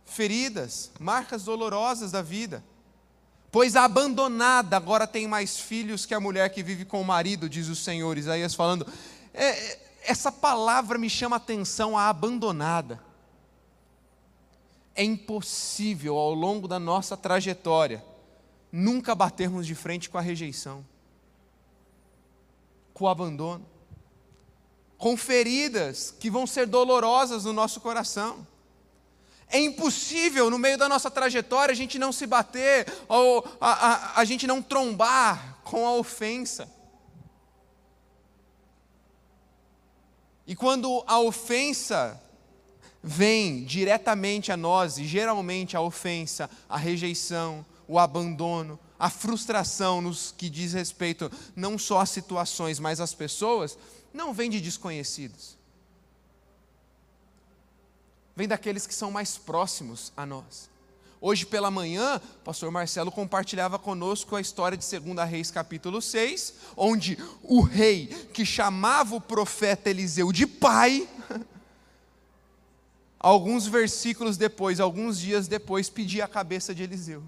Feridas, 0.05 0.91
marcas 0.99 1.43
dolorosas 1.43 2.11
da 2.11 2.21
vida. 2.21 2.63
Pois 3.51 3.75
a 3.75 3.83
abandonada 3.83 4.77
agora 4.77 5.07
tem 5.07 5.27
mais 5.27 5.59
filhos 5.59 6.05
que 6.05 6.13
a 6.13 6.19
mulher 6.19 6.47
que 6.49 6.61
vive 6.61 6.85
com 6.85 7.01
o 7.01 7.05
marido, 7.05 7.49
diz 7.49 7.67
o 7.67 7.75
Senhor. 7.75 8.15
Isaías 8.15 8.53
falando. 8.53 8.85
É, 9.33 9.47
é 9.47 9.91
essa 10.03 10.31
palavra 10.31 10.99
me 10.99 11.09
chama 11.09 11.35
a 11.35 11.37
atenção, 11.37 11.97
a 11.97 12.09
abandonada. 12.09 13.01
É 14.93 15.03
impossível 15.03 16.15
ao 16.15 16.33
longo 16.33 16.67
da 16.67 16.79
nossa 16.79 17.17
trajetória 17.17 18.10
nunca 18.71 19.13
batermos 19.13 19.67
de 19.67 19.75
frente 19.75 20.09
com 20.09 20.17
a 20.17 20.21
rejeição, 20.21 20.85
com 22.93 23.05
o 23.05 23.07
abandono, 23.09 23.65
com 24.97 25.17
feridas 25.17 26.11
que 26.11 26.29
vão 26.29 26.45
ser 26.45 26.67
dolorosas 26.67 27.43
no 27.43 27.53
nosso 27.53 27.81
coração. 27.81 28.47
É 29.47 29.59
impossível, 29.59 30.49
no 30.49 30.57
meio 30.57 30.77
da 30.77 30.87
nossa 30.87 31.11
trajetória, 31.11 31.73
a 31.73 31.75
gente 31.75 31.99
não 31.99 32.13
se 32.13 32.25
bater, 32.25 32.87
ou 33.09 33.43
a, 33.59 33.71
a, 33.71 34.19
a 34.21 34.25
gente 34.25 34.47
não 34.47 34.61
trombar 34.61 35.59
com 35.63 35.85
a 35.85 35.95
ofensa. 35.95 36.71
E 40.47 40.55
quando 40.55 41.03
a 41.05 41.19
ofensa 41.19 42.21
vem 43.03 43.63
diretamente 43.63 44.51
a 44.51 44.57
nós, 44.57 44.97
e 44.97 45.05
geralmente 45.05 45.75
a 45.75 45.81
ofensa, 45.81 46.49
a 46.69 46.77
rejeição, 46.77 47.65
o 47.91 47.99
abandono, 47.99 48.79
a 48.97 49.09
frustração 49.09 49.99
nos 49.99 50.33
que 50.37 50.49
diz 50.49 50.71
respeito 50.71 51.29
não 51.53 51.77
só 51.77 51.99
às 51.99 52.09
situações, 52.09 52.79
mas 52.79 53.01
às 53.01 53.13
pessoas, 53.13 53.77
não 54.13 54.33
vem 54.33 54.49
de 54.49 54.61
desconhecidos. 54.61 55.57
Vem 58.33 58.47
daqueles 58.47 58.87
que 58.87 58.95
são 58.95 59.11
mais 59.11 59.37
próximos 59.37 60.13
a 60.15 60.25
nós. 60.25 60.69
Hoje 61.19 61.45
pela 61.45 61.69
manhã, 61.69 62.15
o 62.15 62.43
pastor 62.45 62.71
Marcelo 62.71 63.11
compartilhava 63.11 63.77
conosco 63.77 64.37
a 64.37 64.41
história 64.41 64.77
de 64.77 64.99
2 64.99 65.29
Reis 65.29 65.51
capítulo 65.51 66.01
6, 66.01 66.53
onde 66.77 67.17
o 67.43 67.59
rei 67.59 68.07
que 68.33 68.45
chamava 68.45 69.15
o 69.15 69.21
profeta 69.21 69.89
Eliseu 69.89 70.31
de 70.31 70.47
pai, 70.47 71.05
alguns 73.19 73.67
versículos 73.67 74.37
depois, 74.37 74.79
alguns 74.79 75.19
dias 75.19 75.45
depois, 75.45 75.89
pedia 75.89 76.23
a 76.23 76.29
cabeça 76.29 76.73
de 76.73 76.83
Eliseu 76.83 77.21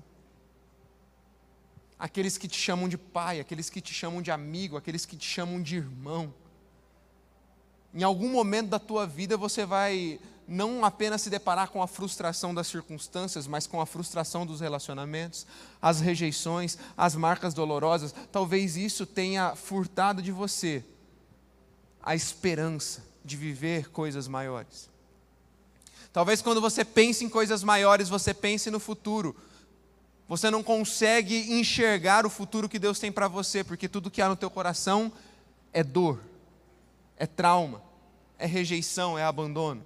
aqueles 2.03 2.37
que 2.37 2.49
te 2.49 2.57
chamam 2.57 2.89
de 2.89 2.97
pai, 2.97 3.39
aqueles 3.39 3.69
que 3.69 3.79
te 3.79 3.93
chamam 3.93 4.21
de 4.21 4.29
amigo, 4.29 4.75
aqueles 4.75 5.05
que 5.05 5.15
te 5.15 5.25
chamam 5.25 5.61
de 5.61 5.77
irmão. 5.77 6.33
Em 7.93 8.03
algum 8.03 8.27
momento 8.27 8.67
da 8.67 8.77
tua 8.77 9.07
vida 9.07 9.37
você 9.37 9.65
vai 9.65 10.19
não 10.45 10.83
apenas 10.83 11.21
se 11.21 11.29
deparar 11.29 11.69
com 11.69 11.81
a 11.81 11.87
frustração 11.87 12.53
das 12.53 12.67
circunstâncias, 12.67 13.47
mas 13.47 13.65
com 13.65 13.79
a 13.79 13.85
frustração 13.85 14.45
dos 14.45 14.59
relacionamentos, 14.59 15.47
as 15.81 16.01
rejeições, 16.01 16.77
as 16.97 17.15
marcas 17.15 17.53
dolorosas. 17.53 18.13
Talvez 18.33 18.75
isso 18.75 19.05
tenha 19.05 19.55
furtado 19.55 20.21
de 20.21 20.33
você 20.33 20.83
a 22.01 22.13
esperança 22.13 23.01
de 23.23 23.37
viver 23.37 23.89
coisas 23.91 24.27
maiores. 24.27 24.89
Talvez 26.11 26.41
quando 26.41 26.59
você 26.59 26.83
pense 26.83 27.23
em 27.23 27.29
coisas 27.29 27.63
maiores, 27.63 28.09
você 28.09 28.33
pense 28.33 28.69
no 28.69 28.81
futuro, 28.81 29.33
você 30.27 30.49
não 30.49 30.63
consegue 30.63 31.53
enxergar 31.53 32.25
o 32.25 32.29
futuro 32.29 32.69
que 32.69 32.79
Deus 32.79 32.99
tem 32.99 33.11
para 33.11 33.27
você, 33.27 33.63
porque 33.63 33.89
tudo 33.89 34.09
que 34.09 34.21
há 34.21 34.29
no 34.29 34.35
teu 34.35 34.49
coração 34.49 35.11
é 35.71 35.83
dor, 35.83 36.21
é 37.17 37.25
trauma, 37.25 37.81
é 38.37 38.45
rejeição, 38.45 39.17
é 39.17 39.23
abandono. 39.23 39.85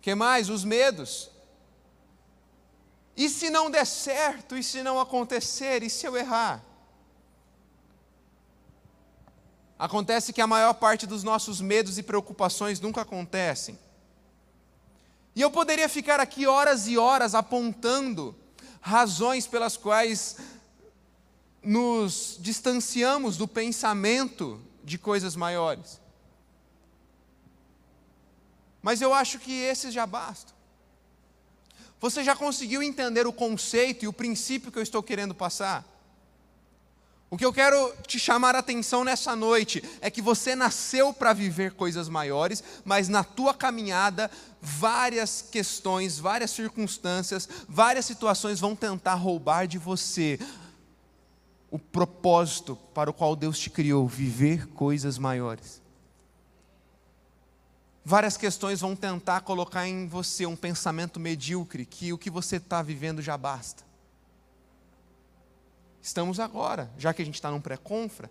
Que 0.00 0.14
mais? 0.14 0.48
Os 0.48 0.64
medos. 0.64 1.30
E 3.16 3.28
se 3.28 3.48
não 3.50 3.70
der 3.70 3.86
certo? 3.86 4.56
E 4.56 4.62
se 4.62 4.82
não 4.82 4.98
acontecer? 4.98 5.82
E 5.82 5.90
se 5.90 6.06
eu 6.06 6.16
errar? 6.16 6.64
Acontece 9.78 10.32
que 10.32 10.40
a 10.40 10.46
maior 10.46 10.74
parte 10.74 11.06
dos 11.06 11.22
nossos 11.22 11.60
medos 11.60 11.98
e 11.98 12.02
preocupações 12.02 12.80
nunca 12.80 13.02
acontecem. 13.02 13.78
E 15.34 15.40
eu 15.40 15.50
poderia 15.50 15.88
ficar 15.88 16.20
aqui 16.20 16.46
horas 16.46 16.86
e 16.86 16.96
horas 16.96 17.34
apontando 17.34 18.36
razões 18.86 19.46
pelas 19.46 19.78
quais 19.78 20.36
nos 21.62 22.36
distanciamos 22.38 23.38
do 23.38 23.48
pensamento 23.48 24.60
de 24.84 24.98
coisas 24.98 25.34
maiores. 25.34 25.98
Mas 28.82 29.00
eu 29.00 29.14
acho 29.14 29.38
que 29.38 29.52
esses 29.52 29.94
já 29.94 30.06
bastam. 30.06 30.54
Você 31.98 32.22
já 32.22 32.36
conseguiu 32.36 32.82
entender 32.82 33.26
o 33.26 33.32
conceito 33.32 34.04
e 34.04 34.08
o 34.08 34.12
princípio 34.12 34.70
que 34.70 34.78
eu 34.78 34.82
estou 34.82 35.02
querendo 35.02 35.34
passar? 35.34 35.82
O 37.34 37.36
que 37.36 37.44
eu 37.44 37.52
quero 37.52 37.92
te 38.06 38.16
chamar 38.16 38.54
a 38.54 38.60
atenção 38.60 39.02
nessa 39.02 39.34
noite 39.34 39.82
é 40.00 40.08
que 40.08 40.22
você 40.22 40.54
nasceu 40.54 41.12
para 41.12 41.32
viver 41.32 41.72
coisas 41.72 42.08
maiores, 42.08 42.62
mas 42.84 43.08
na 43.08 43.24
tua 43.24 43.52
caminhada, 43.52 44.30
várias 44.62 45.42
questões, 45.42 46.16
várias 46.16 46.52
circunstâncias, 46.52 47.48
várias 47.68 48.04
situações 48.04 48.60
vão 48.60 48.76
tentar 48.76 49.14
roubar 49.14 49.66
de 49.66 49.78
você 49.78 50.38
o 51.72 51.76
propósito 51.76 52.76
para 52.94 53.10
o 53.10 53.12
qual 53.12 53.34
Deus 53.34 53.58
te 53.58 53.68
criou, 53.68 54.06
viver 54.06 54.68
coisas 54.68 55.18
maiores. 55.18 55.82
Várias 58.04 58.36
questões 58.36 58.80
vão 58.80 58.94
tentar 58.94 59.40
colocar 59.40 59.88
em 59.88 60.06
você 60.06 60.46
um 60.46 60.54
pensamento 60.54 61.18
medíocre, 61.18 61.84
que 61.84 62.12
o 62.12 62.18
que 62.18 62.30
você 62.30 62.58
está 62.58 62.80
vivendo 62.80 63.20
já 63.20 63.36
basta. 63.36 63.82
Estamos 66.04 66.38
agora, 66.38 66.92
já 66.98 67.14
que 67.14 67.22
a 67.22 67.24
gente 67.24 67.36
está 67.36 67.50
num 67.50 67.62
pré-confra. 67.62 68.30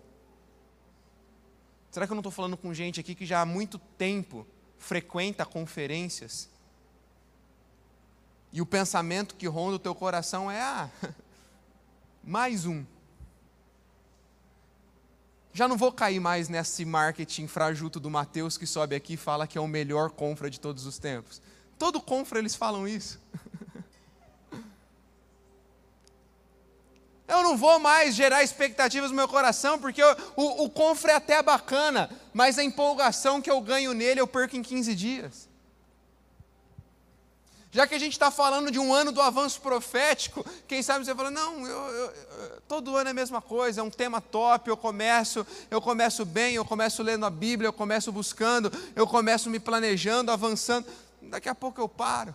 Será 1.90 2.06
que 2.06 2.12
eu 2.12 2.14
não 2.14 2.20
estou 2.20 2.30
falando 2.30 2.56
com 2.56 2.72
gente 2.72 3.00
aqui 3.00 3.16
que 3.16 3.26
já 3.26 3.40
há 3.40 3.44
muito 3.44 3.80
tempo 3.98 4.46
frequenta 4.78 5.44
conferências? 5.44 6.48
E 8.52 8.62
o 8.62 8.66
pensamento 8.66 9.34
que 9.34 9.48
ronda 9.48 9.74
o 9.74 9.80
teu 9.80 9.92
coração 9.92 10.48
é: 10.48 10.60
ah, 10.60 10.88
mais 12.22 12.64
um. 12.64 12.84
Já 15.52 15.66
não 15.66 15.76
vou 15.76 15.90
cair 15.90 16.20
mais 16.20 16.48
nesse 16.48 16.84
marketing 16.84 17.48
frajuto 17.48 17.98
do 17.98 18.08
Mateus 18.08 18.56
que 18.56 18.68
sobe 18.68 18.94
aqui 18.94 19.14
e 19.14 19.16
fala 19.16 19.48
que 19.48 19.58
é 19.58 19.60
o 19.60 19.66
melhor 19.66 20.10
confra 20.10 20.48
de 20.48 20.60
todos 20.60 20.86
os 20.86 20.96
tempos. 20.96 21.42
Todo 21.76 22.00
confra 22.00 22.38
eles 22.38 22.54
falam 22.54 22.86
isso. 22.86 23.20
Eu 27.26 27.42
não 27.54 27.56
vou 27.56 27.78
mais 27.78 28.16
gerar 28.16 28.42
expectativas 28.42 29.10
no 29.10 29.16
meu 29.16 29.28
coração, 29.28 29.78
porque 29.78 30.02
eu, 30.02 30.16
o, 30.34 30.64
o 30.64 30.70
confre 30.70 31.12
é 31.12 31.14
até 31.14 31.40
bacana, 31.40 32.10
mas 32.32 32.58
a 32.58 32.64
empolgação 32.64 33.40
que 33.40 33.48
eu 33.48 33.60
ganho 33.60 33.94
nele 33.94 34.20
eu 34.20 34.26
perco 34.26 34.56
em 34.56 34.62
15 34.62 34.92
dias. 34.94 35.48
Já 37.70 37.86
que 37.86 37.94
a 37.94 37.98
gente 37.98 38.12
está 38.12 38.30
falando 38.30 38.72
de 38.72 38.78
um 38.78 38.92
ano 38.92 39.12
do 39.12 39.20
avanço 39.20 39.60
profético, 39.60 40.44
quem 40.66 40.82
sabe 40.82 41.04
você 41.04 41.14
fala, 41.14 41.30
não, 41.30 41.64
eu, 41.64 41.88
eu, 41.90 42.12
todo 42.66 42.96
ano 42.96 43.08
é 43.08 43.12
a 43.12 43.14
mesma 43.14 43.40
coisa, 43.40 43.80
é 43.80 43.84
um 43.84 43.90
tema 43.90 44.20
top, 44.20 44.68
eu 44.68 44.76
começo, 44.76 45.46
eu 45.70 45.80
começo 45.80 46.24
bem, 46.24 46.56
eu 46.56 46.64
começo 46.64 47.04
lendo 47.04 47.24
a 47.24 47.30
Bíblia, 47.30 47.68
eu 47.68 47.72
começo 47.72 48.10
buscando, 48.10 48.70
eu 48.96 49.06
começo 49.06 49.48
me 49.48 49.60
planejando, 49.60 50.32
avançando, 50.32 50.86
daqui 51.22 51.48
a 51.48 51.54
pouco 51.54 51.80
eu 51.80 51.88
paro. 51.88 52.34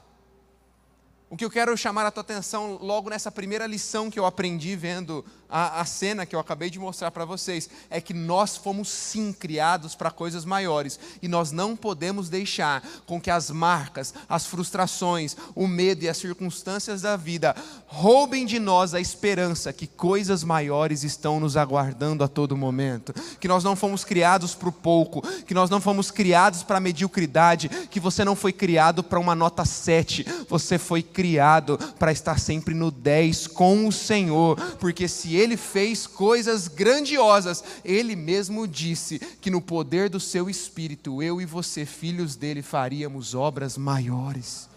O 1.31 1.37
que 1.37 1.45
eu 1.45 1.49
quero 1.51 1.77
chamar 1.77 2.07
a 2.07 2.11
tua 2.11 2.21
atenção 2.21 2.79
logo 2.81 3.07
nessa 3.07 3.31
primeira 3.31 3.67
lição 3.67 4.09
que 4.09 4.19
eu 4.19 4.25
aprendi 4.25 4.75
vendo 4.75 5.23
a, 5.47 5.81
a 5.81 5.85
cena 5.85 6.25
que 6.25 6.35
eu 6.35 6.39
acabei 6.39 6.69
de 6.69 6.79
mostrar 6.79 7.11
para 7.11 7.25
vocês 7.25 7.69
é 7.89 8.01
que 8.01 8.13
nós 8.13 8.55
fomos 8.57 8.89
sim 8.89 9.31
criados 9.31 9.95
para 9.95 10.09
coisas 10.11 10.45
maiores. 10.45 10.99
E 11.21 11.27
nós 11.27 11.51
não 11.51 11.75
podemos 11.75 12.29
deixar 12.29 12.83
com 13.05 13.21
que 13.21 13.29
as 13.29 13.51
marcas, 13.51 14.13
as 14.27 14.45
frustrações, 14.45 15.35
o 15.55 15.67
medo 15.67 16.03
e 16.03 16.09
as 16.09 16.17
circunstâncias 16.17 17.01
da 17.01 17.15
vida 17.15 17.55
roubem 17.85 18.43
de 18.43 18.59
nós 18.59 18.95
a 18.95 18.99
esperança 18.99 19.73
que 19.73 19.85
coisas 19.85 20.43
maiores 20.43 21.03
estão 21.03 21.39
nos 21.39 21.57
aguardando 21.57 22.23
a 22.23 22.27
todo 22.27 22.57
momento, 22.57 23.13
que 23.39 23.47
nós 23.47 23.63
não 23.63 23.75
fomos 23.75 24.03
criados 24.03 24.53
para 24.53 24.69
o 24.69 24.71
pouco, 24.73 25.21
que 25.43 25.53
nós 25.53 25.69
não 25.69 25.81
fomos 25.81 26.09
criados 26.11 26.63
para 26.63 26.77
a 26.77 26.81
mediocridade, 26.81 27.69
que 27.89 27.99
você 27.99 28.23
não 28.23 28.35
foi 28.35 28.53
criado 28.53 29.03
para 29.03 29.19
uma 29.19 29.35
nota 29.35 29.65
7, 29.65 30.25
você 30.47 30.77
foi 30.77 31.01
criado 31.19 31.77
para 31.99 32.13
estar 32.13 32.39
sempre 32.39 32.73
no 32.73 32.89
10 32.89 33.47
com 33.47 33.85
o 33.85 33.91
Senhor, 33.91 34.55
porque 34.77 35.05
se 35.05 35.35
ele 35.35 35.57
fez 35.57 36.07
coisas 36.07 36.69
grandiosas, 36.69 37.61
ele 37.83 38.15
mesmo 38.15 38.65
disse 38.65 39.19
que 39.19 39.51
no 39.51 39.59
poder 39.59 40.07
do 40.07 40.17
seu 40.17 40.49
espírito, 40.49 41.21
eu 41.21 41.41
e 41.41 41.45
você, 41.45 41.85
filhos 41.85 42.37
dele, 42.37 42.61
faríamos 42.61 43.35
obras 43.35 43.77
maiores. 43.77 44.69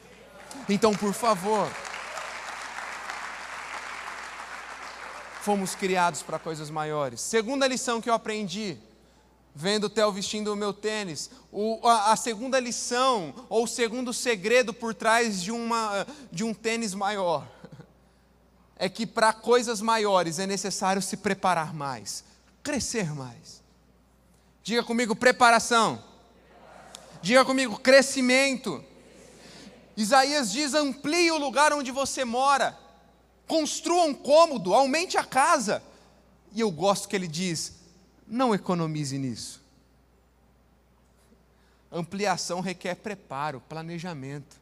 Então, 0.69 0.93
por 0.93 1.13
favor, 1.13 1.71
fomos 5.43 5.77
criados 5.77 6.23
para 6.23 6.41
coisas 6.41 6.71
maiores. 6.71 7.21
Segunda 7.21 7.69
lição 7.69 8.01
que 8.01 8.11
eu 8.11 8.15
aprendi, 8.15 8.77
vendo 9.55 9.85
o 9.85 9.91
Theo 9.91 10.11
vestindo 10.13 10.53
o 10.53 10.57
meu 10.57 10.73
tênis. 10.73 11.31
O, 11.51 11.87
a, 11.87 12.13
a, 12.13 12.17
segunda 12.17 12.59
lição, 12.59 13.35
ou 13.49 13.65
o 13.65 13.69
segundo 13.69 14.13
segredo 14.13 14.73
por 14.73 14.95
trás 14.95 15.43
de, 15.43 15.51
uma, 15.51 16.07
de 16.31 16.43
um 16.45 16.55
tênis 16.55 16.95
maior, 16.95 17.47
é 18.77 18.89
que 18.89 19.07
para 19.07 19.33
coisas 19.33 19.81
maiores 19.81 20.39
é 20.39 20.47
necessário 20.47 21.03
se 21.03 21.17
preparar 21.17 21.75
mais, 21.75 22.25
crescer 22.63 23.15
mais. 23.15 23.63
Diga 24.63 24.83
comigo, 24.83 25.15
preparação. 25.15 26.03
Diga 27.21 27.45
comigo, 27.45 27.79
crescimento. 27.79 28.83
Isaías 29.97 30.51
diz: 30.51 30.75
amplie 30.75 31.31
o 31.31 31.39
lugar 31.39 31.73
onde 31.73 31.91
você 31.91 32.25
mora, 32.25 32.79
construa 33.47 34.05
um 34.05 34.15
cômodo, 34.15 34.73
aumente 34.75 35.19
a 35.19 35.25
casa. 35.25 35.83
E 36.55 36.61
eu 36.61 36.71
gosto 36.71 37.09
que 37.09 37.15
ele 37.15 37.29
diz: 37.29 37.82
não 38.33 38.55
economize 38.55 39.19
nisso. 39.19 39.61
Ampliação 41.93 42.61
requer 42.61 42.95
preparo, 42.95 43.61
planejamento. 43.69 44.57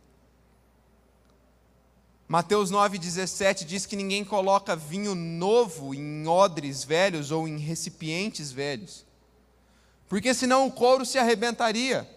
Mateus 2.27 2.73
9,17 2.73 3.65
diz 3.65 3.87
que 3.87 3.95
ninguém 3.95 4.25
coloca 4.25 4.75
vinho 4.75 5.15
novo 5.15 5.95
em 5.95 6.27
odres 6.27 6.83
velhos 6.83 7.31
ou 7.31 7.47
em 7.47 7.59
recipientes 7.59 8.51
velhos, 8.51 9.07
porque 10.09 10.35
senão 10.35 10.67
o 10.67 10.73
couro 10.73 11.07
se 11.07 11.19
arrebentaria, 11.19 12.09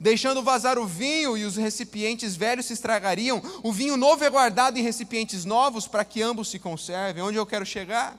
deixando 0.00 0.42
vazar 0.42 0.78
o 0.78 0.86
vinho 0.86 1.36
e 1.36 1.44
os 1.44 1.56
recipientes 1.56 2.34
velhos 2.34 2.66
se 2.66 2.72
estragariam. 2.72 3.40
O 3.62 3.72
vinho 3.72 3.96
novo 3.96 4.24
é 4.24 4.30
guardado 4.30 4.78
em 4.78 4.82
recipientes 4.82 5.44
novos 5.44 5.86
para 5.86 6.04
que 6.04 6.22
ambos 6.22 6.50
se 6.50 6.58
conservem. 6.58 7.22
Onde 7.22 7.38
eu 7.38 7.46
quero 7.46 7.66
chegar? 7.66 8.16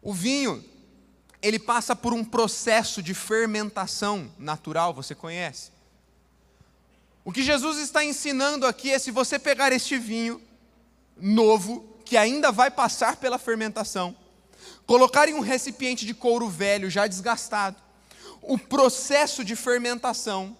O 0.00 0.12
vinho 0.12 0.71
ele 1.42 1.58
passa 1.58 1.96
por 1.96 2.12
um 2.12 2.24
processo 2.24 3.02
de 3.02 3.12
fermentação 3.12 4.30
natural, 4.38 4.94
você 4.94 5.14
conhece? 5.14 5.72
O 7.24 7.32
que 7.32 7.42
Jesus 7.42 7.78
está 7.78 8.04
ensinando 8.04 8.66
aqui 8.66 8.90
é 8.90 8.98
se 8.98 9.10
você 9.10 9.38
pegar 9.38 9.72
este 9.72 9.98
vinho 9.98 10.40
novo, 11.16 11.84
que 12.04 12.16
ainda 12.16 12.52
vai 12.52 12.70
passar 12.70 13.16
pela 13.16 13.38
fermentação, 13.38 14.16
colocar 14.86 15.28
em 15.28 15.34
um 15.34 15.40
recipiente 15.40 16.06
de 16.06 16.14
couro 16.14 16.48
velho, 16.48 16.88
já 16.88 17.06
desgastado, 17.06 17.76
o 18.40 18.58
processo 18.58 19.44
de 19.44 19.54
fermentação 19.54 20.56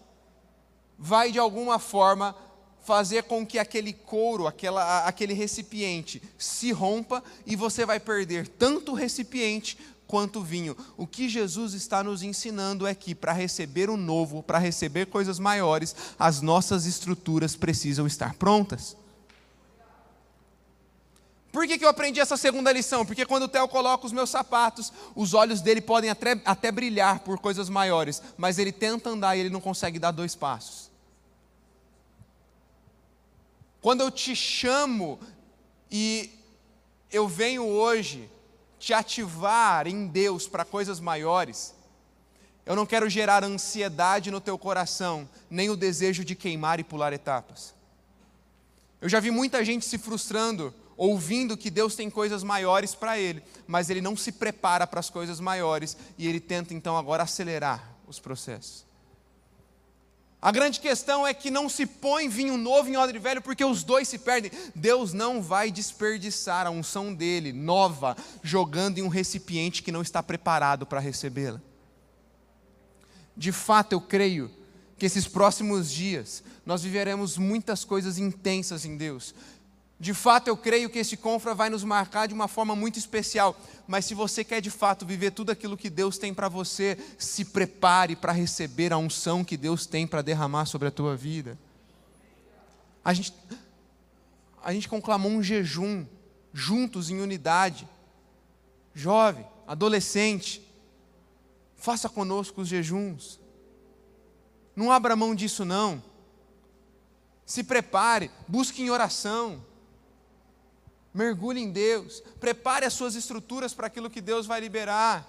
vai 0.98 1.32
de 1.32 1.38
alguma 1.38 1.78
forma 1.78 2.36
fazer 2.84 3.24
com 3.24 3.46
que 3.46 3.58
aquele 3.58 3.92
couro, 3.92 4.46
aquela, 4.46 5.06
aquele 5.06 5.32
recipiente 5.32 6.22
se 6.36 6.72
rompa 6.72 7.22
e 7.46 7.54
você 7.54 7.86
vai 7.86 8.00
perder 8.00 8.48
tanto 8.48 8.92
o 8.92 8.94
recipiente 8.94 9.78
quanto 10.12 10.42
vinho. 10.42 10.76
O 10.94 11.06
que 11.06 11.26
Jesus 11.26 11.72
está 11.72 12.04
nos 12.04 12.22
ensinando 12.22 12.86
é 12.86 12.94
que 12.94 13.14
para 13.14 13.32
receber 13.32 13.88
o 13.88 13.96
novo, 13.96 14.42
para 14.42 14.58
receber 14.58 15.06
coisas 15.06 15.38
maiores, 15.38 15.96
as 16.18 16.42
nossas 16.42 16.84
estruturas 16.84 17.56
precisam 17.56 18.06
estar 18.06 18.34
prontas. 18.34 18.94
Por 21.50 21.66
que, 21.66 21.78
que 21.78 21.84
eu 21.86 21.88
aprendi 21.88 22.20
essa 22.20 22.36
segunda 22.36 22.70
lição? 22.70 23.06
Porque 23.06 23.24
quando 23.24 23.44
o 23.44 23.48
Theo 23.48 23.66
coloca 23.68 24.04
os 24.04 24.12
meus 24.12 24.28
sapatos, 24.28 24.92
os 25.16 25.32
olhos 25.32 25.62
dele 25.62 25.80
podem 25.80 26.10
até, 26.10 26.38
até 26.44 26.70
brilhar 26.70 27.20
por 27.20 27.38
coisas 27.38 27.70
maiores, 27.70 28.20
mas 28.36 28.58
ele 28.58 28.70
tenta 28.70 29.08
andar 29.08 29.34
e 29.34 29.40
ele 29.40 29.48
não 29.48 29.62
consegue 29.62 29.98
dar 29.98 30.10
dois 30.10 30.34
passos. 30.34 30.90
Quando 33.80 34.02
eu 34.02 34.10
te 34.10 34.36
chamo 34.36 35.18
e 35.90 36.30
eu 37.10 37.26
venho 37.26 37.66
hoje 37.66 38.28
te 38.82 38.92
ativar 38.92 39.86
em 39.86 40.08
Deus 40.08 40.48
para 40.48 40.64
coisas 40.64 40.98
maiores, 40.98 41.72
eu 42.66 42.74
não 42.74 42.84
quero 42.84 43.08
gerar 43.08 43.44
ansiedade 43.44 44.28
no 44.28 44.40
teu 44.40 44.58
coração, 44.58 45.28
nem 45.48 45.70
o 45.70 45.76
desejo 45.76 46.24
de 46.24 46.34
queimar 46.34 46.80
e 46.80 46.84
pular 46.84 47.12
etapas. 47.12 47.72
Eu 49.00 49.08
já 49.08 49.20
vi 49.20 49.30
muita 49.30 49.64
gente 49.64 49.84
se 49.84 49.98
frustrando, 49.98 50.74
ouvindo 50.96 51.56
que 51.56 51.70
Deus 51.70 51.94
tem 51.94 52.10
coisas 52.10 52.42
maiores 52.42 52.92
para 52.92 53.16
ele, 53.16 53.40
mas 53.68 53.88
ele 53.88 54.00
não 54.00 54.16
se 54.16 54.32
prepara 54.32 54.84
para 54.84 54.98
as 54.98 55.08
coisas 55.08 55.38
maiores 55.38 55.96
e 56.18 56.26
ele 56.26 56.40
tenta 56.40 56.74
então 56.74 56.96
agora 56.96 57.22
acelerar 57.22 57.88
os 58.08 58.18
processos. 58.18 58.84
A 60.42 60.50
grande 60.50 60.80
questão 60.80 61.24
é 61.24 61.32
que 61.32 61.52
não 61.52 61.68
se 61.68 61.86
põe 61.86 62.28
vinho 62.28 62.56
novo 62.56 62.88
em 62.88 62.96
odre 62.96 63.16
velho, 63.16 63.40
porque 63.40 63.64
os 63.64 63.84
dois 63.84 64.08
se 64.08 64.18
perdem. 64.18 64.50
Deus 64.74 65.12
não 65.12 65.40
vai 65.40 65.70
desperdiçar 65.70 66.66
a 66.66 66.70
unção 66.70 67.14
dele, 67.14 67.52
nova, 67.52 68.16
jogando 68.42 68.98
em 68.98 69.02
um 69.02 69.08
recipiente 69.08 69.84
que 69.84 69.92
não 69.92 70.02
está 70.02 70.20
preparado 70.20 70.84
para 70.84 70.98
recebê-la. 70.98 71.62
De 73.36 73.52
fato, 73.52 73.92
eu 73.92 74.00
creio 74.00 74.50
que 74.98 75.06
esses 75.06 75.28
próximos 75.28 75.92
dias 75.92 76.42
nós 76.66 76.82
viveremos 76.82 77.38
muitas 77.38 77.84
coisas 77.84 78.18
intensas 78.18 78.84
em 78.84 78.96
Deus, 78.96 79.32
de 80.02 80.12
fato, 80.12 80.48
eu 80.48 80.56
creio 80.56 80.90
que 80.90 80.98
esse 80.98 81.16
confra 81.16 81.54
vai 81.54 81.70
nos 81.70 81.84
marcar 81.84 82.26
de 82.26 82.34
uma 82.34 82.48
forma 82.48 82.74
muito 82.74 82.98
especial. 82.98 83.56
Mas 83.86 84.04
se 84.04 84.14
você 84.14 84.42
quer 84.42 84.60
de 84.60 84.68
fato 84.68 85.06
viver 85.06 85.30
tudo 85.30 85.52
aquilo 85.52 85.76
que 85.76 85.88
Deus 85.88 86.18
tem 86.18 86.34
para 86.34 86.48
você, 86.48 86.98
se 87.16 87.44
prepare 87.44 88.16
para 88.16 88.32
receber 88.32 88.92
a 88.92 88.98
unção 88.98 89.44
que 89.44 89.56
Deus 89.56 89.86
tem 89.86 90.04
para 90.04 90.20
derramar 90.20 90.66
sobre 90.66 90.88
a 90.88 90.90
tua 90.90 91.14
vida. 91.16 91.56
A 93.04 93.14
gente, 93.14 93.32
a 94.60 94.72
gente 94.72 94.88
conclamou 94.88 95.30
um 95.30 95.40
jejum, 95.40 96.04
juntos 96.52 97.08
em 97.08 97.20
unidade. 97.20 97.88
Jovem, 98.92 99.46
adolescente, 99.68 100.68
faça 101.76 102.08
conosco 102.08 102.62
os 102.62 102.66
jejuns. 102.66 103.38
Não 104.74 104.90
abra 104.90 105.14
mão 105.14 105.32
disso, 105.32 105.64
não. 105.64 106.02
Se 107.46 107.62
prepare, 107.62 108.32
busque 108.48 108.82
em 108.82 108.90
oração 108.90 109.64
mergulhe 111.12 111.60
em 111.60 111.70
Deus, 111.70 112.22
prepare 112.40 112.86
as 112.86 112.92
suas 112.92 113.14
estruturas 113.14 113.74
para 113.74 113.86
aquilo 113.86 114.10
que 114.10 114.20
Deus 114.20 114.46
vai 114.46 114.60
liberar. 114.60 115.28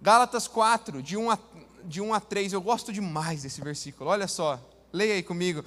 Gálatas 0.00 0.48
4, 0.48 1.02
de 1.02 1.16
1 1.16 1.30
a, 1.30 1.38
de 1.84 2.00
1 2.00 2.14
a 2.14 2.20
3, 2.20 2.52
eu 2.52 2.60
gosto 2.60 2.92
demais 2.92 3.42
desse 3.42 3.60
versículo, 3.60 4.10
olha 4.10 4.26
só, 4.26 4.60
leia 4.92 5.14
aí 5.14 5.22
comigo. 5.22 5.64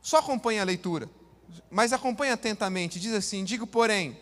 Só 0.00 0.18
acompanhe 0.18 0.58
a 0.58 0.64
leitura, 0.64 1.08
mas 1.70 1.92
acompanhe 1.92 2.32
atentamente. 2.32 2.98
Diz 2.98 3.12
assim: 3.12 3.44
Digo, 3.44 3.66
porém, 3.66 4.18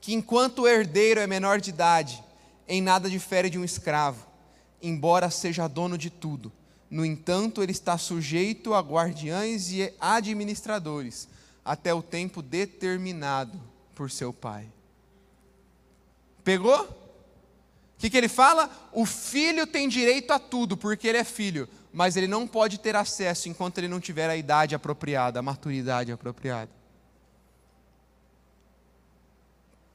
que 0.00 0.14
enquanto 0.14 0.60
o 0.60 0.68
herdeiro 0.68 1.20
é 1.20 1.26
menor 1.26 1.60
de 1.60 1.70
idade, 1.70 2.22
em 2.68 2.80
nada 2.80 3.10
difere 3.10 3.50
de 3.50 3.58
um 3.58 3.64
escravo, 3.64 4.24
embora 4.80 5.30
seja 5.30 5.66
dono 5.66 5.98
de 5.98 6.10
tudo 6.10 6.52
no 6.92 7.06
entanto, 7.06 7.62
ele 7.62 7.72
está 7.72 7.96
sujeito 7.96 8.74
a 8.74 8.80
guardiães 8.80 9.72
e 9.72 9.94
administradores, 9.98 11.26
até 11.64 11.94
o 11.94 12.02
tempo 12.02 12.42
determinado 12.42 13.58
por 13.94 14.10
seu 14.10 14.30
pai. 14.30 14.68
Pegou? 16.44 16.82
O 16.82 16.88
que, 17.96 18.10
que 18.10 18.16
ele 18.18 18.28
fala? 18.28 18.70
O 18.92 19.06
filho 19.06 19.66
tem 19.66 19.88
direito 19.88 20.32
a 20.32 20.38
tudo, 20.38 20.76
porque 20.76 21.08
ele 21.08 21.16
é 21.16 21.24
filho, 21.24 21.66
mas 21.94 22.14
ele 22.14 22.26
não 22.26 22.46
pode 22.46 22.76
ter 22.76 22.94
acesso 22.94 23.48
enquanto 23.48 23.78
ele 23.78 23.88
não 23.88 23.98
tiver 23.98 24.28
a 24.28 24.36
idade 24.36 24.74
apropriada, 24.74 25.38
a 25.38 25.42
maturidade 25.42 26.12
apropriada. 26.12 26.70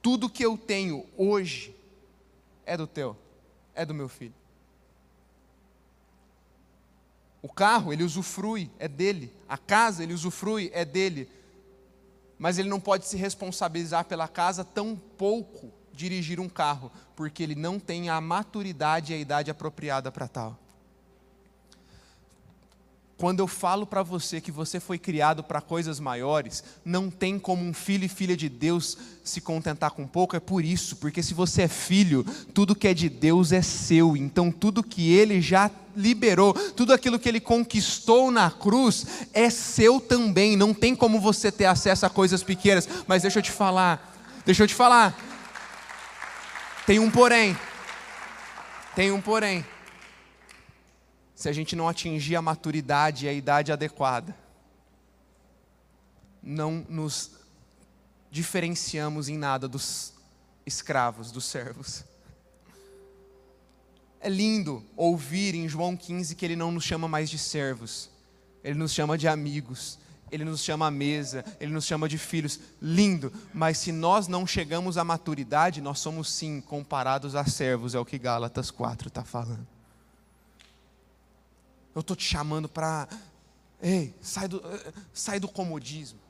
Tudo 0.02 0.28
que 0.28 0.44
eu 0.44 0.58
tenho 0.58 1.06
hoje 1.16 1.72
é 2.66 2.76
do 2.76 2.88
teu, 2.88 3.16
é 3.72 3.86
do 3.86 3.94
meu 3.94 4.08
filho. 4.08 4.34
O 7.40 7.48
carro, 7.48 7.92
ele 7.92 8.02
usufrui, 8.02 8.70
é 8.78 8.88
dele. 8.88 9.32
A 9.48 9.56
casa, 9.56 10.02
ele 10.02 10.12
usufrui, 10.12 10.70
é 10.74 10.84
dele. 10.84 11.28
Mas 12.38 12.58
ele 12.58 12.68
não 12.68 12.80
pode 12.80 13.06
se 13.06 13.16
responsabilizar 13.16 14.04
pela 14.04 14.28
casa, 14.28 14.64
tão 14.64 14.96
pouco 14.96 15.72
dirigir 15.92 16.38
um 16.38 16.48
carro, 16.48 16.92
porque 17.16 17.42
ele 17.42 17.54
não 17.54 17.78
tem 17.78 18.08
a 18.08 18.20
maturidade 18.20 19.12
e 19.12 19.16
a 19.16 19.18
idade 19.18 19.50
apropriada 19.50 20.12
para 20.12 20.28
tal. 20.28 20.58
Quando 23.18 23.40
eu 23.40 23.48
falo 23.48 23.84
para 23.84 24.00
você 24.04 24.40
que 24.40 24.52
você 24.52 24.78
foi 24.78 24.96
criado 24.96 25.42
para 25.42 25.60
coisas 25.60 25.98
maiores, 25.98 26.62
não 26.84 27.10
tem 27.10 27.36
como 27.36 27.64
um 27.64 27.74
filho 27.74 28.04
e 28.04 28.08
filha 28.08 28.36
de 28.36 28.48
Deus 28.48 28.96
se 29.24 29.40
contentar 29.40 29.90
com 29.90 30.06
pouco, 30.06 30.36
é 30.36 30.40
por 30.40 30.64
isso, 30.64 30.94
porque 30.94 31.20
se 31.20 31.34
você 31.34 31.62
é 31.62 31.68
filho, 31.68 32.24
tudo 32.54 32.76
que 32.76 32.86
é 32.86 32.94
de 32.94 33.08
Deus 33.08 33.50
é 33.50 33.60
seu, 33.60 34.16
então 34.16 34.52
tudo 34.52 34.84
que 34.84 35.12
ele 35.12 35.40
já 35.40 35.68
liberou, 35.96 36.54
tudo 36.54 36.92
aquilo 36.92 37.18
que 37.18 37.28
ele 37.28 37.40
conquistou 37.40 38.30
na 38.30 38.52
cruz 38.52 39.04
é 39.32 39.50
seu 39.50 39.98
também, 39.98 40.56
não 40.56 40.72
tem 40.72 40.94
como 40.94 41.20
você 41.20 41.50
ter 41.50 41.64
acesso 41.64 42.06
a 42.06 42.10
coisas 42.10 42.44
pequenas, 42.44 42.88
mas 43.08 43.22
deixa 43.22 43.40
eu 43.40 43.42
te 43.42 43.50
falar, 43.50 44.16
deixa 44.46 44.62
eu 44.62 44.68
te 44.68 44.74
falar, 44.74 45.18
tem 46.86 47.00
um 47.00 47.10
porém, 47.10 47.58
tem 48.94 49.10
um 49.10 49.20
porém 49.20 49.64
se 51.38 51.48
a 51.48 51.52
gente 51.52 51.76
não 51.76 51.88
atingir 51.88 52.34
a 52.34 52.42
maturidade 52.42 53.24
e 53.24 53.28
a 53.28 53.32
idade 53.32 53.70
adequada, 53.70 54.34
não 56.42 56.84
nos 56.88 57.30
diferenciamos 58.28 59.28
em 59.28 59.38
nada 59.38 59.68
dos 59.68 60.14
escravos, 60.66 61.30
dos 61.30 61.44
servos. 61.44 62.02
É 64.20 64.28
lindo 64.28 64.84
ouvir 64.96 65.54
em 65.54 65.68
João 65.68 65.96
15 65.96 66.34
que 66.34 66.44
ele 66.44 66.56
não 66.56 66.72
nos 66.72 66.82
chama 66.82 67.06
mais 67.06 67.30
de 67.30 67.38
servos, 67.38 68.10
ele 68.64 68.76
nos 68.76 68.90
chama 68.90 69.16
de 69.16 69.28
amigos, 69.28 69.96
ele 70.32 70.44
nos 70.44 70.60
chama 70.60 70.88
à 70.88 70.90
mesa, 70.90 71.44
ele 71.60 71.72
nos 71.72 71.84
chama 71.84 72.08
de 72.08 72.18
filhos. 72.18 72.58
Lindo, 72.82 73.32
mas 73.54 73.78
se 73.78 73.92
nós 73.92 74.26
não 74.26 74.44
chegamos 74.44 74.98
à 74.98 75.04
maturidade, 75.04 75.80
nós 75.80 76.00
somos 76.00 76.32
sim 76.32 76.60
comparados 76.60 77.36
a 77.36 77.44
servos, 77.44 77.94
é 77.94 77.98
o 78.00 78.04
que 78.04 78.18
Gálatas 78.18 78.72
4 78.72 79.06
está 79.06 79.22
falando. 79.22 79.77
Eu 81.98 82.00
estou 82.00 82.14
te 82.14 82.22
chamando 82.22 82.68
para. 82.68 83.08
Ei, 83.82 84.14
sai 84.20 84.46
do, 84.46 84.62
sai 85.12 85.40
do 85.40 85.48
comodismo. 85.48 86.20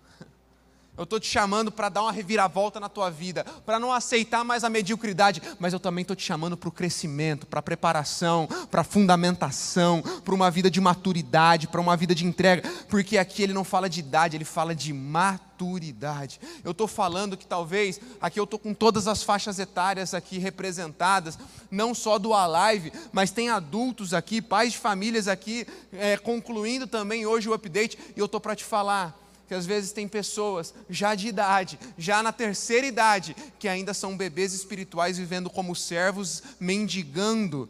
Eu 0.99 1.05
estou 1.05 1.21
te 1.21 1.29
chamando 1.29 1.71
para 1.71 1.89
dar 1.89 2.03
uma 2.03 2.11
reviravolta 2.11 2.81
na 2.81 2.89
tua 2.89 3.09
vida, 3.09 3.45
para 3.65 3.79
não 3.79 3.93
aceitar 3.93 4.43
mais 4.43 4.65
a 4.65 4.69
mediocridade, 4.69 5.41
mas 5.61 5.73
eu 5.73 5.79
também 5.79 6.03
estou 6.03 6.17
te 6.17 6.25
chamando 6.25 6.57
para 6.57 6.69
o 6.69 6.73
crescimento, 6.73 7.47
para 7.47 7.61
a 7.61 7.63
preparação, 7.63 8.49
para 8.69 8.81
a 8.81 8.85
fundamentação, 8.85 10.03
para 10.03 10.35
uma 10.35 10.51
vida 10.51 10.69
de 10.69 10.81
maturidade, 10.81 11.69
para 11.69 11.81
uma 11.81 11.97
vida 11.97 12.17
de 12.17 12.27
entrega, 12.27 12.69
porque 12.89 13.17
aqui 13.17 13.45
ele 13.45 13.53
não 13.53 13.63
fala 13.63 13.89
de 13.89 14.01
idade, 14.01 14.37
ele 14.37 14.45
fala 14.45 14.75
de 14.75 14.93
maturidade. 14.93 16.41
Eu 16.65 16.73
estou 16.73 16.89
falando 16.89 17.37
que 17.37 17.47
talvez, 17.47 18.01
aqui 18.21 18.41
eu 18.41 18.45
estou 18.45 18.59
com 18.59 18.75
todas 18.75 19.07
as 19.07 19.23
faixas 19.23 19.61
etárias 19.61 20.15
aqui 20.15 20.39
representadas, 20.39 21.39
não 21.71 21.95
só 21.95 22.19
do 22.19 22.35
Alive, 22.35 22.93
mas 23.13 23.31
tem 23.31 23.51
adultos 23.51 24.13
aqui, 24.13 24.43
pais 24.43 24.73
de 24.73 24.79
famílias 24.79 25.29
aqui, 25.29 25.65
é, 25.93 26.17
concluindo 26.17 26.89
também 26.89 27.25
hoje 27.25 27.49
o 27.49 27.55
update, 27.55 27.97
e 28.17 28.19
eu 28.19 28.27
estou 28.27 28.41
para 28.41 28.57
te 28.57 28.65
falar 28.65 29.28
que 29.49 29.55
às 29.55 29.65
vezes 29.65 29.93
tem 29.93 30.07
pessoas 30.07 30.75
já 30.91 31.15
de 31.15 31.27
idade, 31.27 31.79
já 31.97 32.23
na 32.23 32.33
terceira 32.33 32.87
idade, 32.87 33.35
que 33.59 33.67
ainda 33.67 33.95
são 33.95 34.15
bebês 34.15 34.53
espirituais 34.53 35.17
vivendo 35.17 35.49
como 35.49 35.75
servos, 35.75 36.43
mendigando 36.61 37.69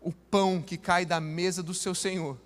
o 0.00 0.10
pão 0.10 0.62
que 0.62 0.78
cai 0.78 1.04
da 1.04 1.20
mesa 1.20 1.62
do 1.62 1.74
seu 1.74 1.94
Senhor. 1.94 2.38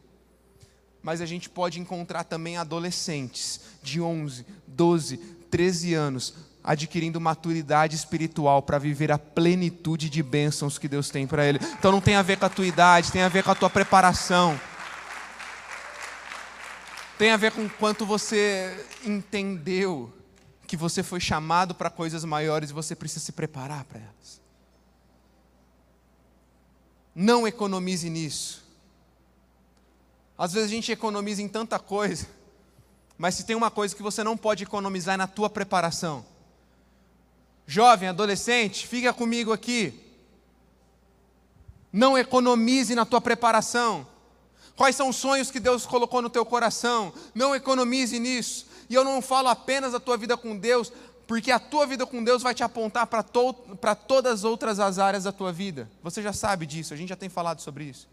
Mas 1.01 1.21
a 1.21 1.27
gente 1.27 1.49
pode 1.49 1.79
encontrar 1.79 2.25
também 2.25 2.57
adolescentes 2.57 3.61
de 3.81 4.01
11, 4.01 4.45
12, 4.67 5.19
13 5.51 5.95
anos, 5.95 6.35
adquirindo 6.65 7.21
maturidade 7.21 7.95
espiritual 7.95 8.61
para 8.61 8.79
viver 8.79 9.13
a 9.13 9.19
plenitude 9.19 10.11
de 10.11 10.23
bênçãos 10.23 10.79
que 10.79 10.89
Deus 10.89 11.11
tem 11.11 11.29
para 11.29 11.47
ele. 11.47 11.61
Então 11.79 11.93
não 11.93 12.01
tem 12.01 12.17
a 12.17 12.23
ver 12.23 12.39
com 12.39 12.47
a 12.47 12.51
tua 12.51 12.67
idade, 12.67 13.13
tem 13.13 13.23
a 13.23 13.29
ver 13.29 13.45
com 13.45 13.53
a 13.53 13.55
tua 13.55 13.71
preparação 13.71 14.59
tem 17.19 17.31
a 17.31 17.37
ver 17.37 17.53
com 17.53 17.69
quanto 17.69 18.05
você 18.05 18.87
entendeu 19.05 20.13
que 20.67 20.77
você 20.77 21.03
foi 21.03 21.21
chamado 21.21 21.75
para 21.75 21.91
coisas 21.91 22.25
maiores 22.25 22.71
e 22.71 22.73
você 22.73 22.97
precisa 22.97 23.25
se 23.25 23.33
preparar 23.33 23.85
para 23.85 24.01
elas. 24.01 24.41
Não 27.15 27.47
economize 27.47 28.11
nisso. 28.11 28.65
Às 30.37 30.53
vezes 30.53 30.69
a 30.71 30.75
gente 30.75 30.91
economiza 30.91 31.41
em 31.41 31.49
tanta 31.49 31.79
coisa, 31.79 32.27
mas 33.17 33.37
se 33.37 33.45
tem 33.45 33.55
uma 33.55 33.71
coisa 33.71 33.95
que 33.95 34.03
você 34.03 34.25
não 34.25 34.37
pode 34.37 34.65
economizar 34.65 35.15
é 35.15 35.19
na 35.19 35.29
tua 35.29 35.49
preparação. 35.49 36.27
Jovem, 37.67 38.09
adolescente, 38.09 38.87
fica 38.87 39.13
comigo 39.13 39.53
aqui. 39.53 40.01
Não 41.93 42.19
economize 42.19 42.95
na 42.95 43.07
tua 43.07 43.21
preparação. 43.21 44.05
Quais 44.77 44.97
são 44.97 45.09
os 45.09 45.17
sonhos 45.17 45.51
que 45.51 45.61
Deus 45.61 45.87
colocou 45.87 46.21
no 46.21 46.31
teu 46.31 46.45
coração? 46.45 47.13
Não 47.35 47.55
economize 47.55 48.19
nisso. 48.19 48.67
E 48.89 48.95
eu 48.95 49.05
não 49.05 49.23
falo 49.23 49.49
apenas 49.49 49.93
da 49.93 50.01
tua 50.01 50.17
vida 50.17 50.37
com 50.37 50.57
Deus, 50.57 50.93
porque 51.27 51.51
a 51.51 51.59
tua 51.59 51.87
vida 51.87 52.05
com 52.05 52.23
Deus 52.23 52.43
vai 52.43 52.55
te 52.55 52.63
apontar 52.63 53.07
para 53.07 53.23
to 53.23 53.55
todas 54.07 54.33
as 54.33 54.45
outras 54.45 54.81
as 54.81 54.99
áreas 54.99 55.25
da 55.25 55.33
tua 55.33 55.53
vida. 55.53 55.89
Você 56.03 56.23
já 56.23 56.33
sabe 56.33 56.67
disso, 56.67 56.93
a 56.93 56.97
gente 56.97 57.09
já 57.09 57.17
tem 57.17 57.29
falado 57.29 57.61
sobre 57.61 57.85
isso. 57.85 58.09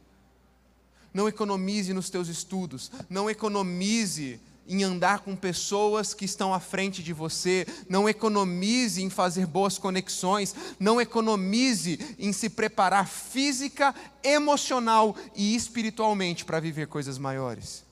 Não 1.13 1.27
economize 1.27 1.93
nos 1.93 2.09
teus 2.09 2.29
estudos, 2.29 2.89
não 3.09 3.29
economize 3.29 4.39
em 4.67 4.83
andar 4.83 5.19
com 5.19 5.35
pessoas 5.35 6.13
que 6.13 6.25
estão 6.25 6.53
à 6.53 6.59
frente 6.59 7.03
de 7.03 7.13
você, 7.13 7.65
não 7.89 8.07
economize 8.07 9.01
em 9.01 9.09
fazer 9.09 9.45
boas 9.45 9.77
conexões, 9.77 10.55
não 10.79 11.01
economize 11.01 12.15
em 12.17 12.31
se 12.31 12.49
preparar 12.49 13.07
física, 13.07 13.93
emocional 14.23 15.15
e 15.35 15.55
espiritualmente 15.55 16.45
para 16.45 16.59
viver 16.59 16.87
coisas 16.87 17.17
maiores. 17.17 17.83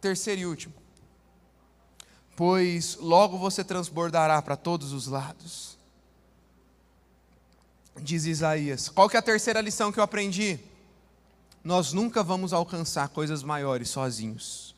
Terceiro 0.00 0.40
e 0.40 0.46
último. 0.46 0.74
Pois 2.36 2.96
logo 3.00 3.36
você 3.36 3.64
transbordará 3.64 4.40
para 4.40 4.56
todos 4.56 4.92
os 4.92 5.08
lados. 5.08 5.76
Diz 8.00 8.26
Isaías. 8.26 8.88
Qual 8.88 9.08
que 9.08 9.16
é 9.16 9.18
a 9.18 9.22
terceira 9.22 9.60
lição 9.60 9.90
que 9.90 9.98
eu 9.98 10.04
aprendi? 10.04 10.60
Nós 11.68 11.92
nunca 11.92 12.22
vamos 12.22 12.54
alcançar 12.54 13.10
coisas 13.10 13.42
maiores 13.42 13.90
sozinhos. 13.90 14.74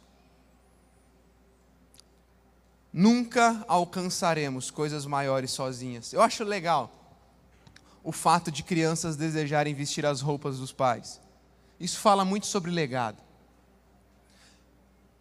Nunca 2.92 3.64
alcançaremos 3.68 4.72
coisas 4.72 5.06
maiores 5.06 5.52
sozinhas. 5.52 6.12
Eu 6.12 6.20
acho 6.20 6.42
legal 6.42 6.90
o 8.02 8.10
fato 8.10 8.50
de 8.50 8.64
crianças 8.64 9.14
desejarem 9.14 9.72
vestir 9.72 10.04
as 10.04 10.20
roupas 10.20 10.58
dos 10.58 10.72
pais. 10.72 11.20
Isso 11.78 11.96
fala 12.00 12.24
muito 12.24 12.48
sobre 12.48 12.72
legado. 12.72 13.22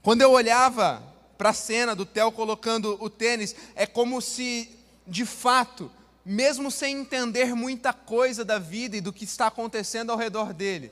Quando 0.01 0.23
eu 0.23 0.31
olhava 0.31 1.03
para 1.37 1.51
a 1.51 1.53
cena 1.53 1.95
do 1.95 2.03
Theo 2.03 2.31
colocando 2.31 2.97
o 2.99 3.11
tênis, 3.11 3.55
é 3.75 3.85
como 3.85 4.19
se, 4.23 4.75
de 5.05 5.23
fato, 5.23 5.91
mesmo 6.25 6.71
sem 6.71 6.97
entender 6.97 7.53
muita 7.53 7.93
coisa 7.93 8.43
da 8.43 8.57
vida 8.57 8.97
e 8.97 9.01
do 9.01 9.13
que 9.13 9.23
está 9.23 9.45
acontecendo 9.45 10.11
ao 10.11 10.17
redor 10.17 10.51
dele, 10.51 10.91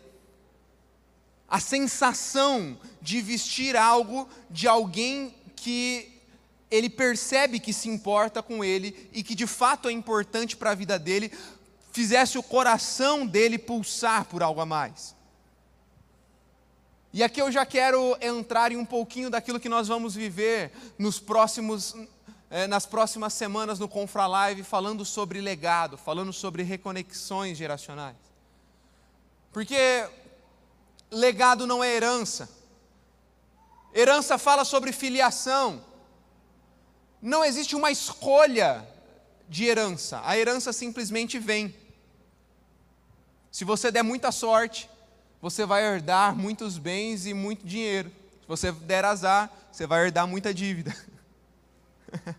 a 1.48 1.60
sensação 1.60 2.78
de 3.02 3.22
vestir 3.22 3.76
algo 3.76 4.28
de 4.50 4.68
alguém 4.68 5.34
que 5.56 6.14
ele 6.70 6.90
percebe 6.90 7.60
que 7.60 7.72
se 7.72 7.88
importa 7.88 8.44
com 8.44 8.64
ele 8.64 9.10
e 9.14 9.24
que 9.24 9.34
de 9.34 9.48
fato 9.48 9.88
é 9.88 9.92
importante 9.92 10.58
para 10.58 10.72
a 10.72 10.76
vida 10.76 11.00
dele, 11.00 11.32
fizesse 11.92 12.38
o 12.38 12.44
coração 12.44 13.26
dele 13.26 13.58
pulsar 13.58 14.26
por 14.26 14.44
algo 14.44 14.60
a 14.60 14.66
mais. 14.66 15.16
E 17.14 17.24
aqui 17.24 17.42
eu 17.42 17.52
já 17.52 17.66
quero 17.66 18.18
entrar 18.22 18.72
em 18.72 18.78
um 18.78 18.86
pouquinho 18.86 19.30
daquilo 19.30 19.60
que 19.60 19.70
nós 19.70 19.88
vamos 19.88 20.14
viver 20.14 20.72
nos 21.00 21.20
próximos, 21.20 21.96
eh, 22.52 22.68
nas 22.68 22.86
próximas 22.86 23.34
semanas 23.34 23.80
no 23.80 23.88
Confra 23.88 24.28
Live, 24.28 24.64
falando 24.64 25.06
sobre 25.06 25.40
legado, 25.40 25.98
falando 25.98 26.34
sobre 26.34 26.62
reconexões 26.64 27.58
geracionais. 27.58 28.18
Porque 29.52 30.08
legado 31.12 31.66
não 31.66 31.84
é 31.84 31.96
herança. 31.96 32.50
Herança 33.94 34.38
fala 34.38 34.64
sobre 34.64 34.92
filiação. 34.92 35.84
Não 37.22 37.44
existe 37.44 37.76
uma 37.76 37.92
escolha 37.92 38.88
de 39.50 39.66
herança, 39.66 40.22
a 40.26 40.38
herança 40.38 40.74
simplesmente 40.74 41.40
vem. 41.40 41.74
Se 43.52 43.64
você 43.64 43.90
der 43.90 44.04
muita 44.04 44.32
sorte, 44.32 44.90
você 45.42 45.66
vai 45.66 45.84
herdar 45.84 46.36
muitos 46.36 46.78
bens 46.78 47.26
e 47.26 47.34
muito 47.34 47.66
dinheiro. 47.66 48.12
Se 48.42 48.48
você 48.48 48.72
der 48.72 49.06
azar, 49.06 49.52
você 49.72 49.88
vai 49.88 50.06
herdar 50.06 50.28
muita 50.28 50.54
dívida. 50.54 50.96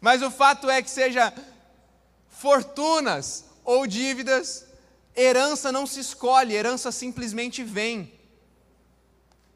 Mas 0.00 0.22
o 0.22 0.30
fato 0.30 0.70
é 0.70 0.80
que 0.80 0.90
seja 0.90 1.32
fortunas 2.28 3.44
ou 3.64 3.86
dívidas, 3.86 4.64
herança 5.18 5.72
não 5.72 5.86
se 5.86 6.00
escolhe, 6.00 6.54
herança 6.54 6.92
simplesmente 6.92 7.64
vem. 7.64 8.12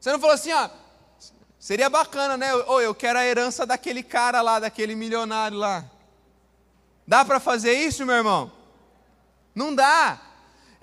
Você 0.01 0.11
não 0.11 0.19
falou 0.19 0.35
assim, 0.35 0.53
ó, 0.53 0.69
seria 1.59 1.89
bacana, 1.89 2.37
né? 2.37 2.53
Ou 2.55 2.83
eu 2.83 2.95
quero 2.95 3.19
a 3.19 3.25
herança 3.25 3.65
daquele 3.65 4.03
cara 4.03 4.43
lá, 4.43 4.59
daquele 4.59 4.97
milionário 4.97 5.57
lá. 5.57 5.85
Dá 7.07 7.25
para 7.25 7.39
fazer 7.39 7.73
isso, 7.73 8.05
meu 8.05 8.17
irmão? 8.17 8.51
Não 9.55 9.73
dá. 9.75 10.21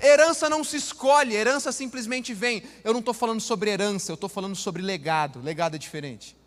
Herança 0.01 0.49
não 0.49 0.63
se 0.63 0.77
escolhe, 0.77 1.35
herança 1.35 1.73
simplesmente 1.73 2.33
vem. 2.33 2.63
Eu 2.83 2.93
não 2.93 3.01
estou 3.01 3.13
falando 3.13 3.41
sobre 3.41 3.69
herança, 3.69 4.11
eu 4.11 4.15
estou 4.15 4.29
falando 4.29 4.55
sobre 4.55 4.81
legado. 4.81 5.41
Legado 5.41 5.75
é 5.75 5.77
diferente. 5.77 6.37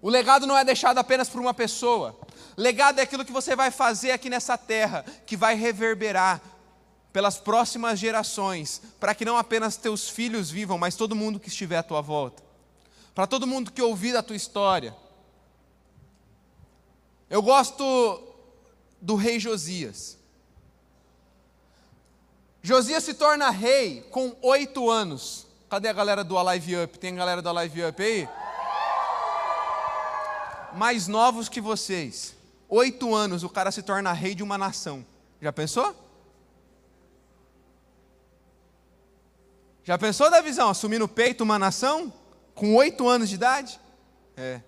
O 0.00 0.08
legado 0.08 0.46
não 0.46 0.56
é 0.56 0.64
deixado 0.64 0.98
apenas 0.98 1.28
por 1.28 1.40
uma 1.40 1.54
pessoa. 1.54 2.16
Legado 2.56 3.00
é 3.00 3.02
aquilo 3.02 3.24
que 3.24 3.32
você 3.32 3.56
vai 3.56 3.72
fazer 3.72 4.12
aqui 4.12 4.30
nessa 4.30 4.56
terra, 4.56 5.04
que 5.26 5.36
vai 5.36 5.56
reverberar 5.56 6.40
pelas 7.14 7.38
próximas 7.38 7.96
gerações, 8.00 8.82
para 8.98 9.14
que 9.14 9.24
não 9.24 9.38
apenas 9.38 9.76
teus 9.76 10.08
filhos 10.08 10.50
vivam, 10.50 10.76
mas 10.76 10.96
todo 10.96 11.14
mundo 11.14 11.38
que 11.38 11.48
estiver 11.48 11.76
à 11.76 11.82
tua 11.84 12.00
volta. 12.00 12.42
Para 13.14 13.24
todo 13.24 13.46
mundo 13.46 13.70
que 13.70 13.80
ouvir 13.80 14.16
a 14.16 14.22
tua 14.22 14.34
história. 14.34 14.92
Eu 17.30 17.40
gosto 17.40 18.20
do 19.00 19.14
rei 19.14 19.38
Josias. 19.38 20.18
Josias 22.60 23.04
se 23.04 23.14
torna 23.14 23.48
rei 23.48 24.00
com 24.10 24.34
oito 24.42 24.90
anos. 24.90 25.46
Cadê 25.70 25.86
a 25.86 25.92
galera 25.92 26.24
do 26.24 26.36
Alive 26.36 26.82
Up? 26.82 26.98
Tem 26.98 27.12
a 27.12 27.16
galera 27.16 27.40
do 27.40 27.48
Alive 27.48 27.84
Up 27.84 28.02
aí? 28.02 28.28
mais 30.74 31.06
novos 31.06 31.48
que 31.48 31.60
vocês. 31.60 32.34
Oito 32.68 33.14
anos 33.14 33.44
o 33.44 33.48
cara 33.48 33.70
se 33.70 33.84
torna 33.84 34.12
rei 34.12 34.34
de 34.34 34.42
uma 34.42 34.58
nação. 34.58 35.06
Já 35.40 35.52
pensou? 35.52 36.03
Já 39.84 39.98
pensou 39.98 40.30
da 40.30 40.40
visão? 40.40 40.70
Assumir 40.70 40.98
no 40.98 41.06
peito 41.06 41.44
uma 41.44 41.58
nação? 41.58 42.10
Com 42.54 42.74
oito 42.74 43.06
anos 43.06 43.28
de 43.28 43.34
idade? 43.34 43.78
É. 44.34 44.62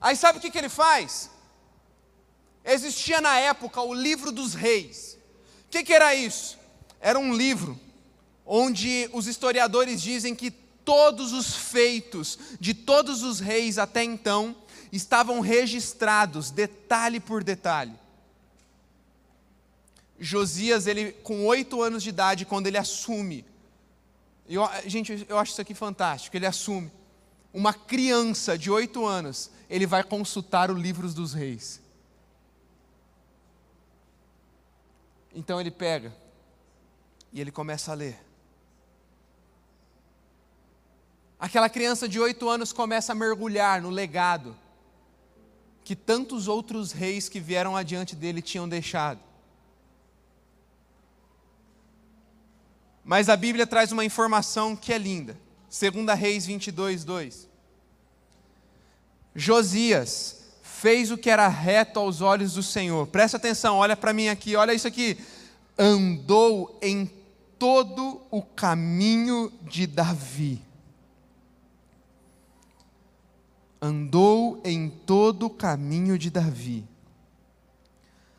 Aí 0.00 0.16
sabe 0.16 0.38
o 0.38 0.40
que, 0.40 0.50
que 0.50 0.56
ele 0.56 0.70
faz? 0.70 1.30
Existia 2.64 3.20
na 3.20 3.38
época 3.38 3.82
o 3.82 3.92
livro 3.92 4.32
dos 4.32 4.54
reis. 4.54 5.18
O 5.66 5.70
que, 5.70 5.84
que 5.84 5.92
era 5.92 6.14
isso? 6.14 6.58
Era 7.00 7.18
um 7.18 7.34
livro 7.34 7.78
onde 8.46 9.10
os 9.12 9.26
historiadores 9.26 10.00
dizem 10.00 10.34
que 10.34 10.50
todos 10.50 11.32
os 11.32 11.54
feitos 11.54 12.38
de 12.58 12.72
todos 12.72 13.22
os 13.22 13.40
reis 13.40 13.76
até 13.76 14.02
então 14.02 14.56
estavam 14.90 15.40
registrados, 15.40 16.50
detalhe 16.50 17.20
por 17.20 17.44
detalhe. 17.44 17.94
Josias, 20.18 20.86
ele 20.86 21.12
com 21.12 21.44
oito 21.44 21.82
anos 21.82 22.02
de 22.02 22.08
idade, 22.08 22.46
quando 22.46 22.68
ele 22.68 22.78
assume, 22.78 23.44
eu, 24.48 24.68
gente, 24.86 25.26
eu 25.28 25.38
acho 25.38 25.52
isso 25.52 25.60
aqui 25.60 25.74
fantástico, 25.74 26.36
ele 26.36 26.46
assume, 26.46 26.90
uma 27.52 27.72
criança 27.72 28.56
de 28.56 28.70
oito 28.70 29.04
anos, 29.04 29.50
ele 29.68 29.86
vai 29.86 30.04
consultar 30.04 30.70
o 30.70 30.74
livro 30.74 31.10
dos 31.12 31.32
reis. 31.32 31.80
Então 35.34 35.60
ele 35.60 35.70
pega 35.70 36.14
e 37.32 37.40
ele 37.40 37.50
começa 37.50 37.92
a 37.92 37.94
ler. 37.94 38.18
Aquela 41.38 41.68
criança 41.68 42.08
de 42.08 42.18
oito 42.18 42.48
anos 42.48 42.72
começa 42.72 43.12
a 43.12 43.14
mergulhar 43.14 43.82
no 43.82 43.90
legado 43.90 44.56
que 45.84 45.94
tantos 45.94 46.48
outros 46.48 46.90
reis 46.90 47.28
que 47.28 47.38
vieram 47.38 47.76
adiante 47.76 48.16
dele 48.16 48.42
tinham 48.42 48.68
deixado. 48.68 49.20
Mas 53.06 53.30
a 53.30 53.36
Bíblia 53.36 53.66
traz 53.66 53.90
uma 53.90 54.04
informação 54.04 54.76
que 54.76 54.92
é 54.92 54.98
linda. 54.98 55.38
2 55.70 56.18
Reis 56.18 56.44
22, 56.44 57.04
2. 57.04 57.48
Josias 59.34 60.42
fez 60.62 61.10
o 61.10 61.16
que 61.16 61.30
era 61.30 61.48
reto 61.48 61.98
aos 61.98 62.20
olhos 62.20 62.52
do 62.52 62.62
Senhor. 62.62 63.06
Presta 63.06 63.38
atenção, 63.38 63.76
olha 63.76 63.96
para 63.96 64.12
mim 64.12 64.28
aqui, 64.28 64.56
olha 64.56 64.74
isso 64.74 64.86
aqui. 64.86 65.16
Andou 65.78 66.78
em 66.82 67.10
todo 67.58 68.20
o 68.30 68.42
caminho 68.42 69.50
de 69.62 69.86
Davi 69.86 70.66
andou 73.80 74.60
em 74.64 74.88
todo 74.88 75.46
o 75.46 75.50
caminho 75.50 76.18
de 76.18 76.30
Davi. 76.30 76.84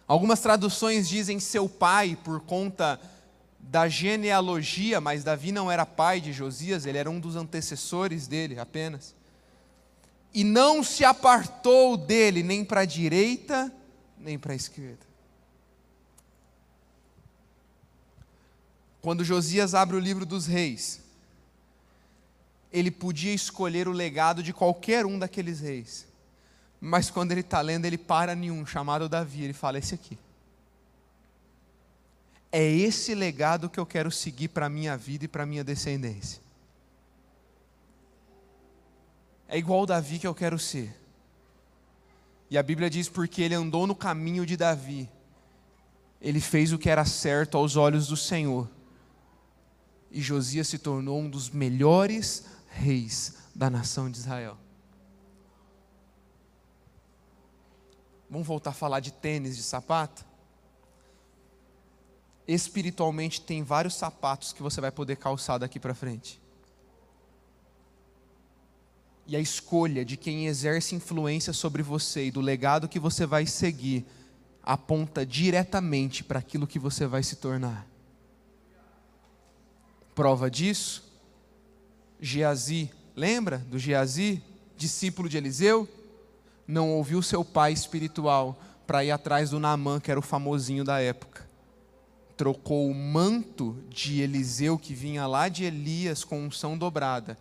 Algumas 0.08 0.40
traduções 0.40 1.08
dizem 1.08 1.40
seu 1.40 1.68
pai 1.68 2.18
por 2.24 2.40
conta 2.42 3.00
da 3.70 3.90
genealogia, 3.90 5.02
mas 5.02 5.24
Davi 5.24 5.52
não 5.52 5.70
era 5.70 5.86
pai 5.86 6.22
de 6.22 6.32
Josias, 6.32 6.86
ele 6.86 6.98
era 6.98 7.10
um 7.10 7.20
dos 7.20 7.36
antecessores 7.36 8.26
dele 8.26 8.60
apenas. 8.60 9.14
E 10.34 10.44
não 10.44 10.84
se 10.84 11.04
apartou 11.04 11.98
dele 11.98 12.44
nem 12.44 12.64
para 12.64 12.82
a 12.82 12.86
direita, 12.86 13.72
nem 14.18 14.40
para 14.40 14.54
a 14.54 14.56
esquerda. 14.56 15.06
Quando 19.02 19.24
Josias 19.24 19.74
abre 19.74 19.98
o 19.98 20.00
livro 20.00 20.26
dos 20.26 20.48
reis, 20.48 21.02
ele 22.72 22.92
podia 22.92 23.34
escolher 23.34 23.88
o 23.88 23.92
legado 23.92 24.42
de 24.42 24.54
qualquer 24.54 25.06
um 25.06 25.20
daqueles 25.20 25.60
reis. 25.60 26.08
Mas 26.80 27.10
quando 27.10 27.32
ele 27.32 27.42
está 27.42 27.60
lendo, 27.60 27.86
ele 27.86 27.98
para 27.98 28.34
em 28.34 28.52
um 28.52 28.66
chamado 28.66 29.10
Davi, 29.10 29.44
ele 29.44 29.54
fala: 29.54 29.78
Esse 29.78 29.96
aqui. 29.96 30.18
É 32.60 32.68
esse 32.68 33.14
legado 33.14 33.70
que 33.70 33.80
eu 33.80 33.86
quero 33.86 34.10
seguir 34.10 34.48
para 34.48 34.66
a 34.66 34.70
minha 34.70 34.98
vida 34.98 35.26
e 35.26 35.28
para 35.28 35.44
a 35.44 35.46
minha 35.46 35.64
descendência. 35.64 36.42
É 39.48 39.60
igual 39.60 39.86
Davi 39.86 40.18
que 40.18 40.26
eu 40.26 40.34
quero 40.34 40.58
ser. 40.58 41.00
E 42.50 42.58
a 42.58 42.64
Bíblia 42.64 42.90
diz: 42.90 43.08
porque 43.08 43.44
ele 43.44 43.54
andou 43.54 43.86
no 43.86 43.96
caminho 43.96 44.44
de 44.44 44.58
Davi, 44.58 45.08
ele 46.20 46.42
fez 46.42 46.74
o 46.74 46.80
que 46.80 46.90
era 46.90 47.06
certo 47.06 47.60
aos 47.60 47.76
olhos 47.76 48.08
do 48.08 48.18
Senhor. 48.18 48.68
E 50.10 50.20
Josias 50.20 50.68
se 50.68 50.80
tornou 50.80 51.20
um 51.20 51.30
dos 51.30 51.52
melhores 51.52 52.44
reis 52.70 53.36
da 53.54 53.70
nação 53.70 54.10
de 54.10 54.18
Israel. 54.18 54.58
Vamos 58.28 58.48
voltar 58.48 58.72
a 58.72 58.74
falar 58.74 59.00
de 59.00 59.14
tênis, 59.14 59.56
de 59.56 59.62
sapato? 59.62 60.26
Espiritualmente, 62.48 63.42
tem 63.42 63.64
vários 63.64 63.96
sapatos 63.96 64.54
que 64.54 64.64
você 64.64 64.80
vai 64.80 64.92
poder 64.92 65.18
calçar 65.18 65.58
daqui 65.58 65.80
para 65.80 65.94
frente. 65.94 66.40
E 69.26 69.36
a 69.36 69.40
escolha 69.40 70.06
de 70.06 70.16
quem 70.16 70.48
exerce 70.48 70.96
influência 70.96 71.52
sobre 71.52 71.84
você 71.84 72.28
e 72.28 72.32
do 72.32 72.40
legado 72.40 72.88
que 72.88 73.00
você 73.00 73.26
vai 73.26 73.46
seguir 73.46 74.06
aponta 74.64 75.26
diretamente 75.26 76.24
para 76.24 76.40
aquilo 76.40 76.68
que 76.68 76.80
você 76.80 77.06
vai 77.06 77.24
se 77.24 77.36
tornar. 77.36 77.86
Prova 80.16 80.50
disso 80.50 81.08
Geazi, 82.20 82.92
lembra 83.16 83.60
do 83.60 83.78
Geazi, 83.78 84.42
discípulo 84.76 85.30
de 85.30 85.38
Eliseu? 85.38 85.88
Não 86.68 86.92
ouviu 86.92 87.22
seu 87.22 87.46
pai 87.46 87.72
espiritual 87.72 88.60
para 88.86 89.04
ir 89.04 89.12
atrás 89.12 89.52
do 89.52 89.60
Naamã, 89.60 90.00
que 90.00 90.10
era 90.10 90.20
o 90.20 90.24
famosinho 90.24 90.84
da 90.84 91.00
época. 91.00 91.47
Trocou 92.38 92.90
o 92.90 92.94
manto 92.94 93.76
de 93.90 94.22
Eliseu, 94.22 94.78
que 94.78 94.94
vinha 94.94 95.28
lá 95.28 95.50
de 95.50 95.66
Elias 95.66 96.24
com 96.24 96.46
unção 96.46 96.78
dobrada, 96.78 97.38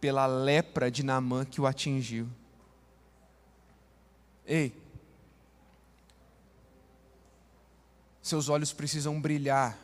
pela 0.00 0.26
lepra 0.26 0.90
de 0.90 1.02
Naamã 1.02 1.44
que 1.44 1.60
o 1.60 1.66
atingiu. 1.66 2.28
Ei, 4.46 4.72
seus 8.22 8.48
olhos 8.48 8.72
precisam 8.72 9.20
brilhar 9.20 9.78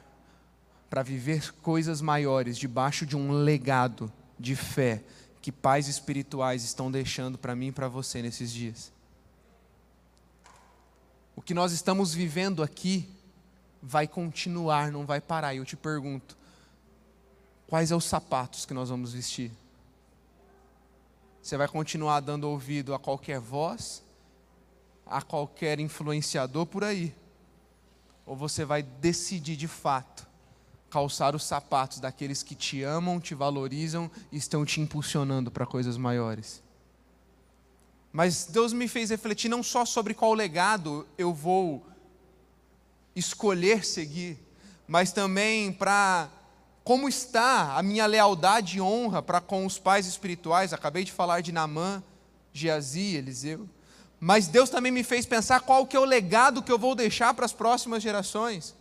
para 0.89 1.03
viver 1.03 1.53
coisas 1.57 2.01
maiores 2.01 2.57
debaixo 2.57 3.05
de 3.05 3.17
um 3.17 3.33
legado 3.33 4.11
de 4.39 4.57
fé 4.57 5.05
que 5.43 5.53
pais 5.53 5.89
espirituais 5.89 6.65
estão 6.65 6.91
deixando 6.91 7.39
para 7.39 7.55
mim 7.55 7.69
e 7.69 7.73
para 7.73 7.89
você 7.89 8.23
nesses 8.23 8.53
dias. 8.53 8.93
O 11.37 11.43
que 11.43 11.55
nós 11.55 11.73
estamos 11.73 12.13
vivendo 12.15 12.63
aqui 12.63 13.09
vai 13.83 14.07
continuar, 14.07 14.91
não 14.91 15.07
vai 15.07 15.21
parar. 15.21 15.55
E 15.55 15.59
eu 15.59 15.65
te 15.65 15.77
pergunto: 15.77 16.37
quais 17.67 17.89
são 17.89 17.99
os 17.99 18.05
sapatos 18.05 18.67
que 18.67 18.75
nós 18.75 18.89
vamos 18.89 19.13
vestir? 19.13 19.51
Você 21.43 21.57
vai 21.57 21.69
continuar 21.69 22.21
dando 22.21 22.49
ouvido 22.49 22.95
a 22.95 22.99
qualquer 22.99 23.41
voz, 23.41 24.03
a 25.07 25.23
qualquer 25.23 25.81
influenciador 25.81 26.67
por 26.67 26.85
aí? 26.85 27.15
Ou 28.27 28.37
você 28.37 28.65
vai 28.65 28.83
decidir 28.83 29.57
de 29.57 29.67
fato 29.67 30.29
calçar 30.91 31.35
os 31.35 31.45
sapatos 31.45 32.01
daqueles 32.01 32.43
que 32.43 32.55
te 32.55 32.83
amam, 32.83 33.21
te 33.21 33.35
valorizam 33.35 34.11
e 34.31 34.37
estão 34.37 34.65
te 34.65 34.81
impulsionando 34.81 35.51
para 35.51 35.65
coisas 35.65 35.97
maiores? 35.97 36.63
Mas 38.13 38.45
Deus 38.45 38.73
me 38.73 38.89
fez 38.89 39.11
refletir 39.11 39.49
não 39.49 39.63
só 39.63 39.85
sobre 39.85 40.15
qual 40.15 40.35
legado 40.35 41.07
eu 41.17 41.33
vou 41.33 41.87
escolher 43.15 43.85
seguir, 43.85 44.39
mas 44.87 45.13
também 45.13 45.73
para 45.73 46.29
como 46.83 47.09
está 47.09 47.77
a 47.77 47.83
minha 47.83 48.07
lealdade 48.07 48.79
e 48.79 48.81
honra 48.81 49.23
para 49.23 49.41
com 49.41 49.65
os 49.65 49.79
pais 49.79 50.07
espirituais. 50.07 50.73
Acabei 50.73 51.05
de 51.05 51.13
falar 51.13 51.41
de 51.41 51.53
Namã, 51.53 52.03
Geazi, 52.53 53.17
Eliseu. 53.17 53.69
Mas 54.19 54.49
Deus 54.49 54.69
também 54.69 54.91
me 54.91 55.05
fez 55.05 55.25
pensar 55.25 55.61
qual 55.61 55.87
que 55.87 55.97
é 55.97 56.01
o 56.01 56.05
legado 56.05 56.63
que 56.63 56.73
eu 56.73 56.79
vou 56.79 56.95
deixar 56.95 57.33
para 57.33 57.47
as 57.47 57.53
próximas 57.53 58.03
gerações. 58.03 58.75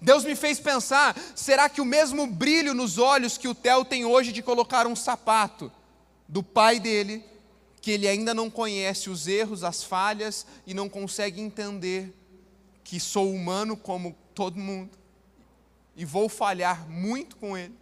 Deus 0.00 0.24
me 0.24 0.36
fez 0.36 0.60
pensar, 0.60 1.16
será 1.34 1.68
que 1.68 1.80
o 1.80 1.84
mesmo 1.84 2.26
brilho 2.26 2.74
nos 2.74 2.98
olhos 2.98 3.36
que 3.36 3.48
o 3.48 3.54
Theo 3.54 3.84
tem 3.84 4.04
hoje 4.04 4.30
de 4.30 4.42
colocar 4.42 4.86
um 4.86 4.94
sapato 4.94 5.72
do 6.28 6.42
pai 6.42 6.78
dele, 6.78 7.24
que 7.80 7.90
ele 7.90 8.06
ainda 8.06 8.32
não 8.32 8.50
conhece 8.50 9.10
os 9.10 9.26
erros, 9.26 9.64
as 9.64 9.82
falhas 9.82 10.46
e 10.66 10.74
não 10.74 10.88
consegue 10.88 11.40
entender 11.40 12.14
que 12.88 12.98
sou 12.98 13.30
humano 13.30 13.76
como 13.76 14.16
todo 14.34 14.58
mundo 14.58 14.96
e 15.94 16.06
vou 16.06 16.26
falhar 16.26 16.88
muito 16.88 17.36
com 17.36 17.54
ele? 17.54 17.76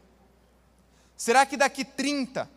Será 1.16 1.46
que 1.46 1.56
daqui 1.56 1.84
30, 1.84 2.50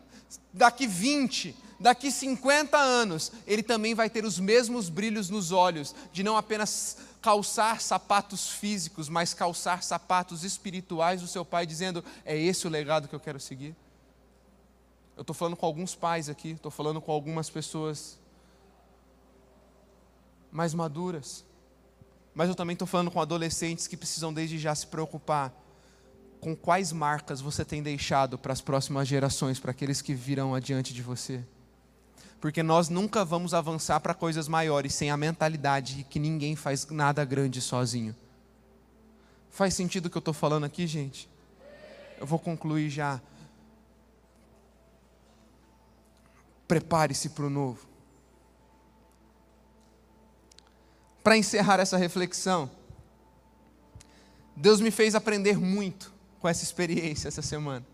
daqui 0.52 0.84
20, 0.84 1.54
daqui 1.78 2.10
50 2.10 2.76
anos, 2.76 3.30
ele 3.46 3.62
também 3.62 3.94
vai 3.94 4.10
ter 4.10 4.24
os 4.24 4.40
mesmos 4.40 4.88
brilhos 4.88 5.30
nos 5.30 5.52
olhos, 5.52 5.94
de 6.12 6.24
não 6.24 6.36
apenas 6.36 6.96
calçar 7.22 7.80
sapatos 7.80 8.48
físicos, 8.48 9.08
mas 9.08 9.32
calçar 9.32 9.84
sapatos 9.84 10.42
espirituais 10.42 11.20
do 11.20 11.28
seu 11.28 11.44
pai, 11.44 11.64
dizendo: 11.64 12.04
é 12.24 12.36
esse 12.36 12.66
o 12.66 12.70
legado 12.70 13.06
que 13.06 13.14
eu 13.14 13.20
quero 13.20 13.38
seguir? 13.38 13.76
Eu 15.16 15.20
estou 15.20 15.34
falando 15.34 15.56
com 15.56 15.66
alguns 15.66 15.94
pais 15.94 16.28
aqui, 16.28 16.50
estou 16.50 16.70
falando 16.70 17.00
com 17.00 17.12
algumas 17.12 17.48
pessoas 17.48 18.18
mais 20.50 20.74
maduras. 20.74 21.44
Mas 22.40 22.48
eu 22.48 22.54
também 22.54 22.72
estou 22.72 22.88
falando 22.88 23.10
com 23.10 23.20
adolescentes 23.20 23.86
que 23.86 23.98
precisam 23.98 24.32
desde 24.32 24.58
já 24.58 24.74
se 24.74 24.86
preocupar 24.86 25.52
com 26.40 26.56
quais 26.56 26.90
marcas 26.90 27.38
você 27.38 27.66
tem 27.66 27.82
deixado 27.82 28.38
para 28.38 28.50
as 28.50 28.62
próximas 28.62 29.06
gerações, 29.06 29.60
para 29.60 29.72
aqueles 29.72 30.00
que 30.00 30.14
virão 30.14 30.54
adiante 30.54 30.94
de 30.94 31.02
você. 31.02 31.44
Porque 32.40 32.62
nós 32.62 32.88
nunca 32.88 33.26
vamos 33.26 33.52
avançar 33.52 34.00
para 34.00 34.14
coisas 34.14 34.48
maiores 34.48 34.94
sem 34.94 35.10
a 35.10 35.18
mentalidade 35.18 35.96
de 35.96 36.04
que 36.04 36.18
ninguém 36.18 36.56
faz 36.56 36.86
nada 36.86 37.22
grande 37.26 37.60
sozinho. 37.60 38.16
Faz 39.50 39.74
sentido 39.74 40.06
o 40.06 40.10
que 40.10 40.16
eu 40.16 40.20
estou 40.20 40.32
falando 40.32 40.64
aqui, 40.64 40.86
gente? 40.86 41.28
Eu 42.18 42.26
vou 42.26 42.38
concluir 42.38 42.88
já. 42.88 43.20
Prepare-se 46.66 47.28
para 47.28 47.44
o 47.44 47.50
novo. 47.50 47.89
Para 51.22 51.36
encerrar 51.36 51.80
essa 51.80 51.96
reflexão, 51.96 52.70
Deus 54.56 54.80
me 54.80 54.90
fez 54.90 55.14
aprender 55.14 55.58
muito 55.58 56.12
com 56.40 56.48
essa 56.48 56.64
experiência 56.64 57.28
essa 57.28 57.42
semana. 57.42 57.86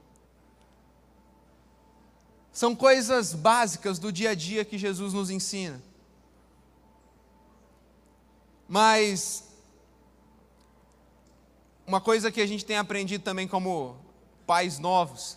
São 2.52 2.74
coisas 2.74 3.34
básicas 3.34 3.98
do 3.98 4.10
dia 4.10 4.30
a 4.30 4.34
dia 4.34 4.64
que 4.64 4.78
Jesus 4.78 5.12
nos 5.12 5.28
ensina. 5.28 5.82
Mas 8.68 9.44
uma 11.86 12.00
coisa 12.00 12.32
que 12.32 12.40
a 12.40 12.46
gente 12.46 12.64
tem 12.64 12.76
aprendido 12.78 13.22
também 13.22 13.46
como 13.46 13.96
pais 14.46 14.78
novos 14.78 15.36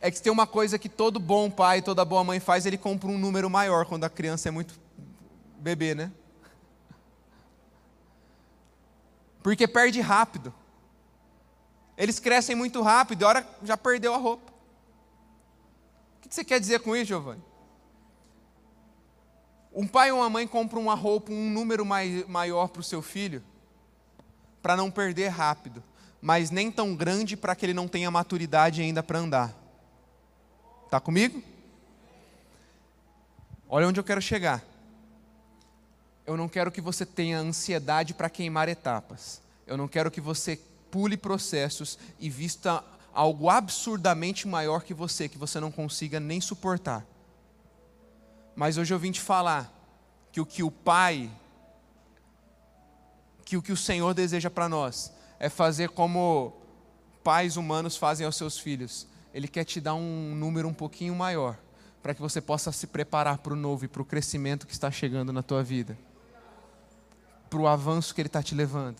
é 0.00 0.10
que 0.10 0.22
tem 0.22 0.30
uma 0.30 0.46
coisa 0.46 0.78
que 0.78 0.88
todo 0.88 1.18
bom 1.18 1.50
pai, 1.50 1.82
toda 1.82 2.04
boa 2.04 2.22
mãe 2.22 2.38
faz, 2.38 2.64
ele 2.64 2.78
compra 2.78 3.08
um 3.08 3.18
número 3.18 3.50
maior 3.50 3.86
quando 3.86 4.04
a 4.04 4.10
criança 4.10 4.48
é 4.48 4.52
muito 4.52 4.78
bebê, 5.58 5.94
né? 5.94 6.12
Porque 9.42 9.66
perde 9.66 10.00
rápido. 10.00 10.52
Eles 11.96 12.20
crescem 12.20 12.54
muito 12.54 12.80
rápido, 12.82 13.24
a 13.24 13.28
hora 13.28 13.48
já 13.62 13.76
perdeu 13.76 14.14
a 14.14 14.18
roupa. 14.18 14.52
O 16.16 16.20
que 16.28 16.34
você 16.34 16.44
quer 16.44 16.60
dizer 16.60 16.80
com 16.80 16.94
isso, 16.94 17.06
Giovanni? 17.06 17.42
Um 19.72 19.86
pai 19.86 20.10
ou 20.10 20.18
uma 20.18 20.30
mãe 20.30 20.46
compra 20.46 20.78
uma 20.78 20.94
roupa, 20.94 21.32
um 21.32 21.50
número 21.50 21.84
maior 21.84 22.68
para 22.68 22.80
o 22.80 22.84
seu 22.84 23.00
filho, 23.02 23.42
para 24.60 24.76
não 24.76 24.90
perder 24.90 25.28
rápido, 25.28 25.82
mas 26.20 26.50
nem 26.50 26.70
tão 26.70 26.94
grande 26.94 27.36
para 27.36 27.54
que 27.54 27.64
ele 27.64 27.74
não 27.74 27.88
tenha 27.88 28.10
maturidade 28.10 28.82
ainda 28.82 29.02
para 29.02 29.18
andar. 29.18 29.54
Está 30.84 31.00
comigo? 31.00 31.42
Olha 33.68 33.86
onde 33.86 34.00
eu 34.00 34.04
quero 34.04 34.20
chegar. 34.20 34.64
Eu 36.28 36.36
não 36.36 36.48
quero 36.48 36.70
que 36.70 36.80
você 36.80 37.06
tenha 37.06 37.38
ansiedade 37.38 38.12
para 38.12 38.28
queimar 38.28 38.68
etapas. 38.68 39.40
Eu 39.66 39.76
não 39.76 39.88
quero 39.88 40.10
que 40.10 40.20
você 40.20 40.60
pule 40.90 41.16
processos 41.16 41.98
e 42.20 42.28
vista 42.28 42.84
algo 43.14 43.48
absurdamente 43.48 44.46
maior 44.46 44.82
que 44.82 44.92
você, 44.92 45.28
que 45.28 45.38
você 45.38 45.58
não 45.58 45.72
consiga 45.72 46.20
nem 46.20 46.40
suportar. 46.40 47.04
Mas 48.54 48.76
hoje 48.76 48.92
eu 48.92 48.98
vim 48.98 49.10
te 49.10 49.20
falar 49.22 49.72
que 50.30 50.40
o 50.40 50.44
que 50.44 50.62
o 50.62 50.70
Pai, 50.70 51.30
que 53.44 53.56
o 53.56 53.62
que 53.62 53.72
o 53.72 53.76
Senhor 53.76 54.12
deseja 54.12 54.50
para 54.50 54.68
nós, 54.68 55.10
é 55.40 55.48
fazer 55.48 55.88
como 55.88 56.52
pais 57.24 57.56
humanos 57.56 57.96
fazem 57.96 58.26
aos 58.26 58.36
seus 58.36 58.58
filhos 58.58 59.06
ele 59.32 59.48
quer 59.48 59.64
te 59.64 59.80
dar 59.80 59.94
um 59.94 60.34
número 60.34 60.68
um 60.68 60.74
pouquinho 60.74 61.14
maior, 61.14 61.56
para 62.02 62.14
que 62.14 62.20
você 62.20 62.40
possa 62.40 62.72
se 62.72 62.86
preparar 62.86 63.38
para 63.38 63.52
o 63.52 63.56
novo 63.56 63.84
e 63.84 63.88
para 63.88 64.02
o 64.02 64.04
crescimento 64.04 64.66
que 64.66 64.72
está 64.72 64.90
chegando 64.90 65.32
na 65.32 65.42
tua 65.42 65.62
vida, 65.62 65.96
para 67.48 67.58
o 67.58 67.66
avanço 67.66 68.14
que 68.14 68.20
Ele 68.20 68.28
está 68.28 68.42
te 68.42 68.54
levando. 68.54 68.96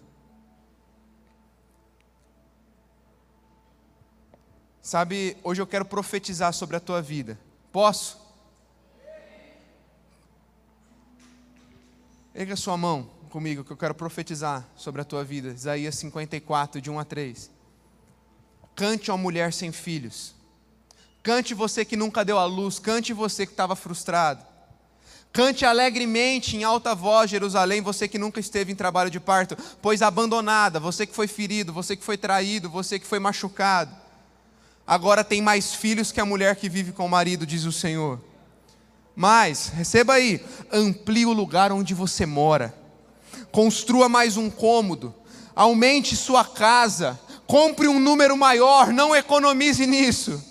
Sabe, 4.80 5.36
hoje 5.44 5.60
eu 5.60 5.66
quero 5.66 5.84
profetizar 5.84 6.52
sobre 6.52 6.76
a 6.76 6.80
tua 6.80 7.02
vida. 7.02 7.38
Posso? 7.70 8.18
Erga 12.34 12.56
sua 12.56 12.76
mão 12.76 13.10
comigo, 13.28 13.64
que 13.64 13.70
eu 13.70 13.76
quero 13.76 13.94
profetizar 13.94 14.66
sobre 14.76 15.02
a 15.02 15.04
tua 15.04 15.22
vida. 15.24 15.48
Isaías 15.48 15.94
54, 15.96 16.80
de 16.80 16.90
1 16.90 16.98
a 16.98 17.04
3. 17.04 17.50
Cante 18.74 19.10
uma 19.10 19.18
mulher 19.18 19.52
sem 19.52 19.72
filhos. 19.72 20.34
Cante 21.22 21.52
você 21.52 21.84
que 21.84 21.96
nunca 21.96 22.24
deu 22.24 22.38
à 22.38 22.46
luz. 22.46 22.78
Cante 22.78 23.12
você 23.12 23.44
que 23.44 23.52
estava 23.52 23.76
frustrado. 23.76 24.42
Cante 25.32 25.64
alegremente 25.64 26.56
em 26.56 26.64
alta 26.64 26.94
voz, 26.94 27.30
Jerusalém, 27.30 27.80
você 27.80 28.08
que 28.08 28.18
nunca 28.18 28.40
esteve 28.40 28.72
em 28.72 28.76
trabalho 28.76 29.10
de 29.10 29.20
parto, 29.20 29.56
pois 29.80 30.02
abandonada, 30.02 30.80
você 30.80 31.06
que 31.06 31.14
foi 31.14 31.28
ferido, 31.28 31.72
você 31.72 31.94
que 31.94 32.04
foi 32.04 32.16
traído, 32.16 32.68
você 32.68 32.98
que 32.98 33.06
foi 33.06 33.18
machucado. 33.18 33.94
Agora 34.86 35.22
tem 35.22 35.42
mais 35.42 35.74
filhos 35.74 36.10
que 36.10 36.20
a 36.20 36.24
mulher 36.24 36.56
que 36.56 36.68
vive 36.68 36.92
com 36.92 37.04
o 37.04 37.10
marido, 37.10 37.46
diz 37.46 37.64
o 37.64 37.72
Senhor. 37.72 38.18
Mas, 39.14 39.68
receba 39.68 40.14
aí, 40.14 40.40
amplie 40.72 41.26
o 41.26 41.32
lugar 41.32 41.72
onde 41.72 41.92
você 41.92 42.24
mora, 42.24 42.74
construa 43.52 44.08
mais 44.08 44.36
um 44.36 44.48
cômodo, 44.48 45.14
aumente 45.54 46.16
sua 46.16 46.44
casa, 46.44 47.18
compre 47.46 47.86
um 47.88 47.98
número 47.98 48.36
maior, 48.36 48.92
não 48.92 49.14
economize 49.14 49.86
nisso. 49.86 50.42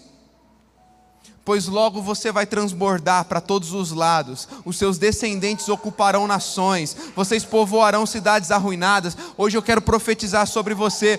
Pois 1.47 1.65
logo 1.65 2.01
você 2.01 2.29
vai 2.29 2.45
transbordar 2.45 3.23
para 3.23 3.39
todos 3.39 3.71
os 3.71 3.93
lados, 3.93 4.49
os 4.65 4.75
seus 4.75 4.97
descendentes 4.97 5.69
ocuparão 5.69 6.27
nações, 6.27 6.93
vocês 7.15 7.45
povoarão 7.45 8.05
cidades 8.05 8.51
arruinadas. 8.51 9.15
Hoje 9.37 9.57
eu 9.57 9.61
quero 9.61 9.81
profetizar 9.81 10.45
sobre 10.45 10.73
você. 10.73 11.17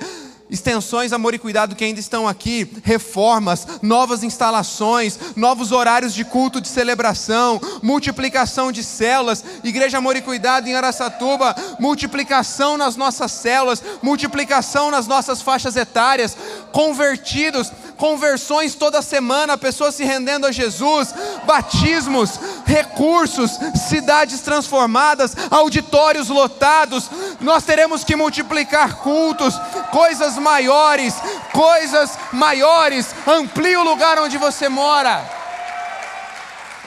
Extensões 0.51 1.12
Amor 1.12 1.35
e 1.35 1.39
Cuidado 1.39 1.74
que 1.74 1.85
ainda 1.85 2.01
estão 2.01 2.26
aqui, 2.26 2.70
reformas, 2.83 3.66
novas 3.83 4.22
instalações, 4.22 5.18
novos 5.37 5.72
horários 5.72 6.14
de 6.14 6.24
culto 6.24 6.61
de 6.61 6.68
celebração, 6.68 7.61
multiplicação 7.83 8.72
de 8.72 8.83
células, 8.83 9.45
Igreja 9.62 9.99
Amor 9.99 10.16
e 10.16 10.22
Cuidado 10.22 10.66
em 10.66 10.74
Araçatuba, 10.74 11.55
multiplicação 11.79 12.79
nas 12.79 12.97
nossas 12.97 13.33
células, 13.33 13.83
multiplicação 14.03 14.91
nas 14.91 15.07
nossas 15.07 15.43
faixas 15.43 15.76
etárias, 15.76 16.37
convertidos, 16.72 17.70
conversões 17.99 18.75
toda 18.75 19.03
semana, 19.03 19.59
pessoas 19.59 19.95
se 19.97 20.05
rendendo 20.05 20.47
a 20.47 20.53
Jesus, 20.53 21.13
batismos, 21.45 22.39
recursos, 22.65 23.59
cidades 23.89 24.41
transformadas, 24.41 25.37
auditórios 25.51 26.29
lotados. 26.29 27.11
Nós 27.41 27.65
teremos 27.65 28.05
que 28.05 28.17
multiplicar 28.17 28.95
cultos, 28.99 29.55
coisas 29.91 30.39
maiores, 30.39 31.15
coisas 31.53 32.17
maiores. 32.33 33.15
Amplie 33.27 33.77
o 33.77 33.85
lugar 33.85 34.19
onde 34.19 34.39
você 34.39 34.69
mora. 34.69 35.29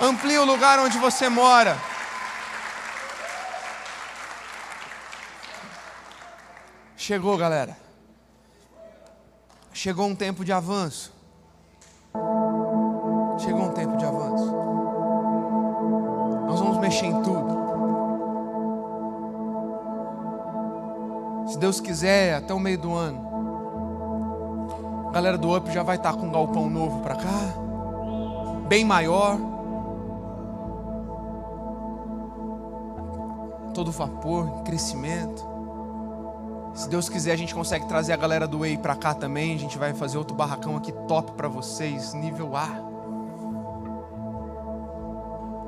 Amplie 0.02 0.40
o 0.40 0.46
lugar 0.46 0.80
onde 0.80 0.98
você 0.98 1.30
mora. 1.30 1.78
Chegou, 6.96 7.38
galera. 7.38 7.81
Chegou 9.74 10.06
um 10.06 10.16
tempo 10.16 10.44
de 10.44 10.52
avanço. 10.52 11.14
Chegou 13.40 13.62
um 13.64 13.72
tempo 13.72 13.96
de 13.96 14.06
avanço. 14.06 14.52
Nós 16.46 16.60
vamos 16.60 16.78
mexer 16.78 17.06
em 17.06 17.22
tudo. 17.22 17.62
Se 21.48 21.58
Deus 21.58 21.80
quiser, 21.80 22.36
até 22.36 22.54
o 22.54 22.60
meio 22.60 22.78
do 22.78 22.94
ano, 22.94 23.30
a 25.10 25.12
galera 25.12 25.38
do 25.38 25.56
Up 25.56 25.72
já 25.72 25.84
vai 25.84 25.96
estar 25.96 26.14
com 26.14 26.28
um 26.28 26.32
galpão 26.32 26.70
novo 26.70 27.00
para 27.02 27.16
cá, 27.16 27.54
bem 28.68 28.84
maior. 28.84 29.38
Todo 33.74 33.92
vapor, 33.92 34.64
crescimento. 34.64 35.51
Se 36.74 36.88
Deus 36.90 37.10
quiser, 37.10 37.34
a 37.34 37.36
gente 37.36 37.54
consegue 37.54 37.86
trazer 37.86 38.14
a 38.14 38.18
galera 38.18 38.48
do 38.48 38.60
Way 38.60 38.78
para 38.78 38.96
cá 38.96 39.14
também. 39.14 39.54
A 39.54 39.60
gente 39.60 39.78
vai 39.78 39.94
fazer 39.94 40.18
outro 40.18 40.36
barracão 40.36 40.78
aqui 40.78 40.92
top 41.08 41.34
para 41.34 41.48
vocês, 41.48 42.14
nível 42.14 42.56
A. 42.56 42.68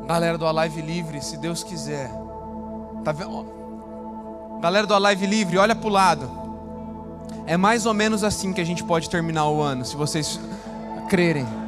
Galera 0.05 0.37
do 0.37 0.45
Alive 0.45 0.81
Livre, 0.81 1.21
se 1.21 1.37
Deus 1.37 1.63
quiser. 1.63 2.09
Tá 3.03 3.11
vendo? 3.11 3.45
Galera 4.61 4.87
do 4.87 4.93
Alive 4.93 5.25
Livre, 5.25 5.57
olha 5.57 5.75
pro 5.75 5.89
lado. 5.89 6.29
É 7.45 7.57
mais 7.57 7.85
ou 7.85 7.93
menos 7.93 8.23
assim 8.23 8.53
que 8.53 8.61
a 8.61 8.65
gente 8.65 8.83
pode 8.83 9.09
terminar 9.09 9.49
o 9.49 9.61
ano, 9.61 9.83
se 9.83 9.95
vocês 9.95 10.39
crerem. 11.09 11.62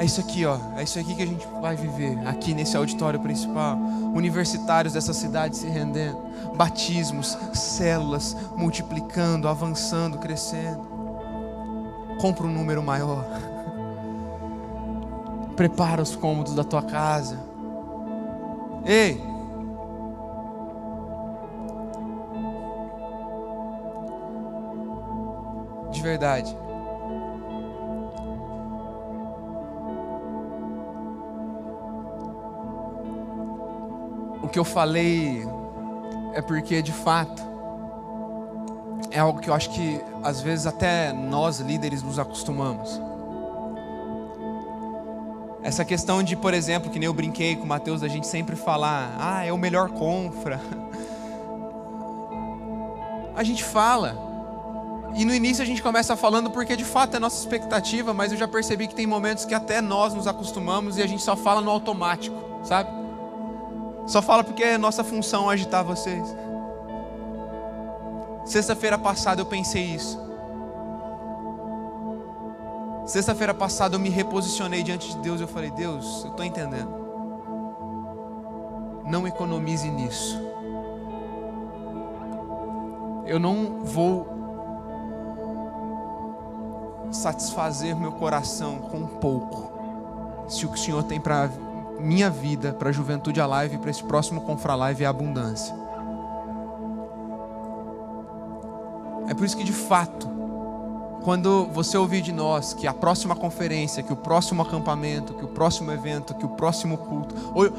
É 0.00 0.04
isso 0.06 0.18
aqui, 0.18 0.46
ó. 0.46 0.58
É 0.78 0.82
isso 0.82 0.98
aqui 0.98 1.14
que 1.14 1.22
a 1.22 1.26
gente 1.26 1.46
vai 1.60 1.76
viver 1.76 2.18
aqui 2.26 2.54
nesse 2.54 2.74
auditório 2.74 3.20
principal. 3.20 3.76
Universitários 4.14 4.94
dessa 4.94 5.12
cidade 5.12 5.58
se 5.58 5.66
rendendo, 5.66 6.16
batismos, 6.56 7.36
células 7.52 8.34
multiplicando, 8.56 9.46
avançando, 9.46 10.16
crescendo. 10.16 10.88
Compra 12.18 12.46
um 12.46 12.50
número 12.50 12.82
maior. 12.82 13.26
Prepara 15.54 16.00
os 16.00 16.16
cômodos 16.16 16.54
da 16.54 16.64
tua 16.64 16.82
casa. 16.82 17.38
Ei, 18.86 19.22
de 25.92 26.00
verdade. 26.00 26.56
Que 34.50 34.58
eu 34.58 34.64
falei 34.64 35.46
é 36.34 36.42
porque 36.42 36.82
de 36.82 36.92
fato 36.92 37.42
é 39.10 39.18
algo 39.18 39.40
que 39.40 39.48
eu 39.48 39.54
acho 39.54 39.70
que 39.70 40.00
às 40.22 40.40
vezes 40.40 40.66
até 40.66 41.12
nós 41.12 41.60
líderes 41.60 42.02
nos 42.02 42.18
acostumamos. 42.18 43.00
Essa 45.62 45.84
questão 45.84 46.22
de, 46.22 46.36
por 46.36 46.54
exemplo, 46.54 46.90
que 46.90 46.98
nem 46.98 47.06
eu 47.06 47.12
brinquei 47.12 47.54
com 47.54 47.64
o 47.64 47.66
Mateus, 47.66 48.02
a 48.02 48.08
gente 48.08 48.26
sempre 48.26 48.56
falar, 48.56 49.14
ah, 49.18 49.44
é 49.44 49.52
o 49.52 49.58
melhor 49.58 49.90
confra. 49.90 50.60
A 53.36 53.44
gente 53.44 53.64
fala, 53.64 54.18
e 55.14 55.24
no 55.24 55.34
início 55.34 55.62
a 55.62 55.66
gente 55.66 55.82
começa 55.82 56.14
falando 56.14 56.50
porque 56.50 56.76
de 56.76 56.84
fato 56.84 57.16
é 57.16 57.18
nossa 57.18 57.38
expectativa, 57.38 58.12
mas 58.12 58.32
eu 58.32 58.38
já 58.38 58.46
percebi 58.46 58.86
que 58.86 58.94
tem 58.94 59.06
momentos 59.06 59.46
que 59.46 59.54
até 59.54 59.80
nós 59.80 60.12
nos 60.12 60.26
acostumamos 60.26 60.98
e 60.98 61.02
a 61.02 61.06
gente 61.06 61.22
só 61.22 61.34
fala 61.34 61.62
no 61.62 61.70
automático, 61.70 62.36
sabe? 62.62 62.99
Só 64.10 64.20
fala 64.20 64.42
porque 64.42 64.64
é 64.64 64.76
nossa 64.76 65.04
função 65.04 65.48
agitar 65.48 65.84
vocês. 65.84 66.36
Sexta-feira 68.44 68.98
passada 68.98 69.40
eu 69.40 69.46
pensei 69.46 69.84
isso. 69.84 70.20
Sexta-feira 73.06 73.54
passada 73.54 73.94
eu 73.94 74.00
me 74.00 74.08
reposicionei 74.08 74.82
diante 74.82 75.12
de 75.12 75.18
Deus 75.18 75.38
e 75.38 75.44
eu 75.44 75.48
falei: 75.48 75.70
Deus, 75.70 76.24
eu 76.24 76.30
estou 76.32 76.44
entendendo. 76.44 76.92
Não 79.06 79.28
economize 79.28 79.88
nisso. 79.88 80.42
Eu 83.26 83.38
não 83.38 83.84
vou 83.84 84.26
satisfazer 87.12 87.94
meu 87.94 88.10
coração 88.10 88.78
com 88.78 89.06
pouco. 89.06 89.70
Se 90.48 90.66
o 90.66 90.68
que 90.68 90.80
o 90.80 90.82
Senhor 90.82 91.04
tem 91.04 91.20
para 91.20 91.48
minha 92.00 92.30
vida, 92.30 92.72
para 92.72 92.88
a 92.88 92.92
Juventude 92.92 93.40
Alive, 93.40 93.78
para 93.78 93.90
esse 93.90 94.02
próximo 94.02 94.40
Confra 94.40 94.74
Live 94.74 95.04
é 95.04 95.06
abundância. 95.06 95.74
É 99.28 99.34
por 99.34 99.44
isso 99.44 99.56
que 99.56 99.62
de 99.62 99.72
fato, 99.72 100.28
quando 101.22 101.66
você 101.66 101.96
ouvir 101.96 102.20
de 102.20 102.32
nós 102.32 102.74
que 102.74 102.86
a 102.86 102.92
próxima 102.92 103.36
conferência, 103.36 104.02
que 104.02 104.12
o 104.12 104.16
próximo 104.16 104.62
acampamento, 104.62 105.34
que 105.34 105.44
o 105.44 105.48
próximo 105.48 105.92
evento, 105.92 106.34
que 106.34 106.44
o 106.44 106.48
próximo 106.48 106.98
culto. 106.98 107.34
Hoje, 107.54 107.72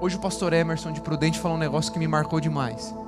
hoje 0.00 0.16
o 0.16 0.20
pastor 0.20 0.52
Emerson 0.52 0.92
de 0.92 1.00
Prudente 1.00 1.38
falou 1.38 1.56
um 1.56 1.60
negócio 1.60 1.92
que 1.92 1.98
me 1.98 2.08
marcou 2.08 2.40
demais. 2.40 2.94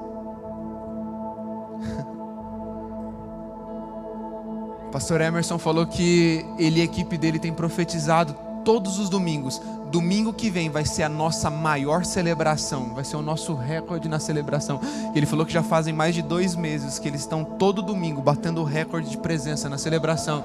O 4.85 4.91
pastor 4.95 5.21
Emerson 5.21 5.59
falou 5.59 5.85
que 5.89 6.47
ele 6.57 6.79
e 6.79 6.83
a 6.83 6.85
equipe 6.85 7.19
dele 7.19 7.41
tem 7.41 7.53
profetizado 7.53 8.44
todos 8.65 8.99
os 8.99 9.09
domingos. 9.09 9.61
Domingo 9.91 10.33
que 10.33 10.51
vem 10.51 10.71
vai 10.71 10.85
ser 10.85 11.05
a 11.05 11.09
nossa 11.09 11.49
maior 11.51 12.05
celebração, 12.05 12.95
vai 12.95 13.05
ser 13.05 13.17
o 13.17 13.23
nosso 13.23 13.55
recorde 13.55 14.09
na 14.09 14.19
celebração. 14.19 14.81
Ele 15.15 15.27
falou 15.27 15.47
que 15.47 15.53
já 15.53 15.63
fazem 15.63 15.95
mais 15.95 16.15
de 16.15 16.23
dois 16.23 16.57
meses 16.57 16.99
que 16.99 17.07
eles 17.07 17.21
estão 17.21 17.45
todo 17.45 17.81
domingo 17.81 18.21
batendo 18.21 18.61
o 18.61 18.65
recorde 18.65 19.09
de 19.11 19.19
presença 19.19 19.69
na 19.69 19.79
celebração. 19.79 20.43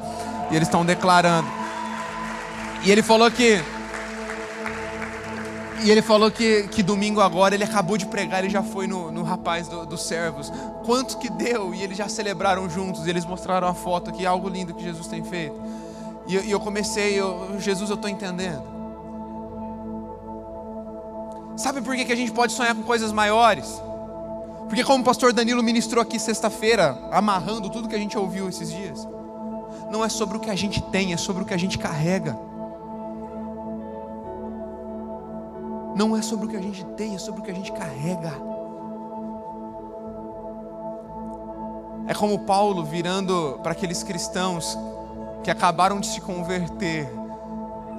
E 0.52 0.56
eles 0.56 0.68
estão 0.68 0.86
declarando. 0.86 1.48
E 2.84 2.92
ele 2.92 3.02
falou 3.02 3.32
que. 3.32 3.62
E 5.82 5.90
ele 5.90 6.02
falou 6.02 6.30
que, 6.30 6.68
que 6.68 6.84
domingo 6.84 7.22
agora 7.22 7.56
ele 7.56 7.64
acabou 7.64 7.98
de 7.98 8.06
pregar, 8.06 8.44
ele 8.44 8.50
já 8.50 8.62
foi 8.62 8.86
no, 8.86 9.10
no 9.12 9.24
rapaz 9.24 9.70
do, 9.70 9.86
dos 9.86 10.04
servos. 10.04 10.52
Quanto 10.86 11.18
que 11.18 11.30
deu? 11.30 11.74
E 11.74 11.82
eles 11.82 11.98
já 11.98 12.10
celebraram 12.10 12.70
juntos, 12.70 13.08
eles 13.08 13.26
mostraram 13.26 13.66
a 13.66 13.74
foto 13.74 14.10
aqui, 14.10 14.26
algo 14.26 14.50
lindo 14.50 14.74
que 14.74 14.84
Jesus 14.84 15.08
tem 15.08 15.24
feito. 15.24 15.56
E 16.30 16.36
eu, 16.36 16.44
e 16.44 16.52
eu 16.52 16.60
comecei, 16.60 17.20
eu, 17.20 17.60
Jesus, 17.60 17.90
eu 17.90 17.96
estou 17.96 18.08
entendendo. 18.08 18.62
Sabe 21.58 21.82
por 21.82 21.96
que, 21.96 22.06
que 22.06 22.14
a 22.14 22.16
gente 22.16 22.32
pode 22.32 22.54
sonhar 22.54 22.76
com 22.76 22.84
coisas 22.84 23.12
maiores? 23.12 23.82
Porque, 24.68 24.84
como 24.84 25.02
o 25.02 25.04
pastor 25.04 25.34
Danilo 25.34 25.64
ministrou 25.64 26.04
aqui 26.04 26.20
sexta-feira, 26.20 26.96
amarrando 27.12 27.68
tudo 27.72 27.90
que 27.90 27.96
a 27.96 27.98
gente 27.98 28.16
ouviu 28.16 28.48
esses 28.48 28.72
dias, 28.72 29.08
não 29.90 30.06
é 30.06 30.10
sobre 30.10 30.38
o 30.38 30.40
que 30.40 30.52
a 30.52 30.56
gente 30.56 30.84
tem, 30.84 31.14
é 31.14 31.18
sobre 31.18 31.42
o 31.42 31.46
que 31.48 31.54
a 31.56 31.58
gente 31.58 31.80
carrega. 31.80 32.38
Não 35.96 36.16
é 36.16 36.22
sobre 36.22 36.46
o 36.46 36.50
que 36.50 36.58
a 36.58 36.62
gente 36.62 36.86
tem, 36.96 37.16
é 37.16 37.18
sobre 37.18 37.42
o 37.42 37.44
que 37.44 37.50
a 37.50 37.56
gente 37.56 37.72
carrega. 37.72 38.34
É 42.08 42.14
como 42.14 42.38
Paulo 42.46 42.84
virando 42.84 43.60
para 43.64 43.72
aqueles 43.72 44.04
cristãos 44.04 44.78
que 45.44 45.52
acabaram 45.52 46.00
de 46.00 46.08
se 46.08 46.22
converter. 46.22 47.10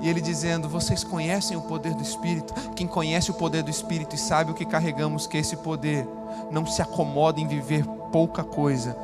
E 0.01 0.09
ele 0.09 0.21
dizendo: 0.21 0.69
Vocês 0.69 1.05
conhecem 1.05 1.57
o 1.57 1.63
poder 1.63 1.95
do 1.95 2.03
Espírito? 2.03 2.55
Quem 2.75 2.87
conhece 2.87 3.31
o 3.31 3.35
poder 3.35 3.63
do 3.63 3.71
Espírito 3.71 4.15
e 4.15 4.19
sabe 4.19 4.51
o 4.51 4.55
que 4.55 4.65
carregamos, 4.65 5.27
que 5.27 5.39
esse 5.39 5.57
poder 5.57 6.09
não 6.51 6.65
se 6.67 6.81
acomoda 6.81 7.41
em 7.41 7.47
viver 7.47 7.85
pouca 8.11 8.43
coisa, 8.43 8.97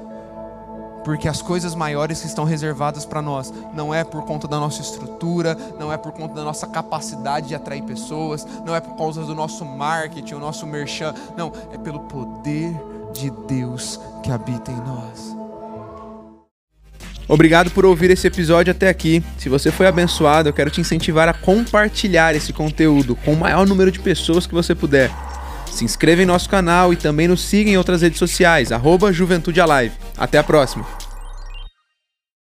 porque 1.05 1.29
as 1.29 1.41
coisas 1.41 1.75
maiores 1.75 2.21
que 2.21 2.27
estão 2.27 2.45
reservadas 2.45 3.05
para 3.05 3.23
nós 3.23 3.53
não 3.73 3.95
é 3.95 4.03
por 4.03 4.25
conta 4.25 4.49
da 4.49 4.59
nossa 4.59 4.81
estrutura, 4.81 5.57
não 5.79 5.93
é 5.93 5.97
por 5.97 6.13
conta 6.13 6.35
da 6.35 6.43
nossa 6.43 6.67
capacidade 6.67 7.49
de 7.49 7.55
atrair 7.55 7.83
pessoas, 7.83 8.47
não 8.65 8.75
é 8.75 8.81
por 8.81 8.97
causa 8.97 9.23
do 9.23 9.35
nosso 9.35 9.65
marketing, 9.65 10.35
o 10.35 10.41
nosso 10.41 10.67
merchan, 10.67 11.15
não, 11.37 11.53
é 11.73 11.79
pelo 11.79 12.01
poder 12.01 12.75
de 13.13 13.31
Deus 13.31 14.01
que 14.23 14.33
habita 14.33 14.73
em 14.73 14.77
nós. 14.77 15.36
Obrigado 17.29 17.71
por 17.71 17.85
ouvir 17.85 18.11
esse 18.11 18.27
episódio 18.27 18.71
até 18.71 18.89
aqui. 18.89 19.23
Se 19.37 19.49
você 19.49 19.71
foi 19.73 19.87
abençoado, 19.87 20.49
eu 20.49 20.53
quero 20.53 20.71
te 20.71 20.81
incentivar 20.81 21.29
a 21.29 21.35
compartilhar 21.35 22.35
esse 22.35 22.53
conteúdo 22.53 23.17
com 23.17 23.33
o 23.33 23.37
maior 23.37 23.67
número 23.67 23.91
de 23.91 23.99
pessoas 23.99 24.47
que 24.47 24.55
você 24.55 24.75
puder. 24.75 25.11
Se 25.71 25.85
inscreva 25.85 26.23
em 26.23 26.27
nosso 26.27 26.49
canal 26.49 26.93
e 26.93 26.97
também 26.97 27.29
nos 27.29 27.43
siga 27.43 27.69
em 27.69 27.77
outras 27.77 28.01
redes 28.01 28.19
sociais, 28.19 28.73
arroba 28.73 29.13
Juventude 29.13 29.61
Alive. 29.61 29.95
Até 30.17 30.39
a 30.39 30.45
próxima! 30.45 30.96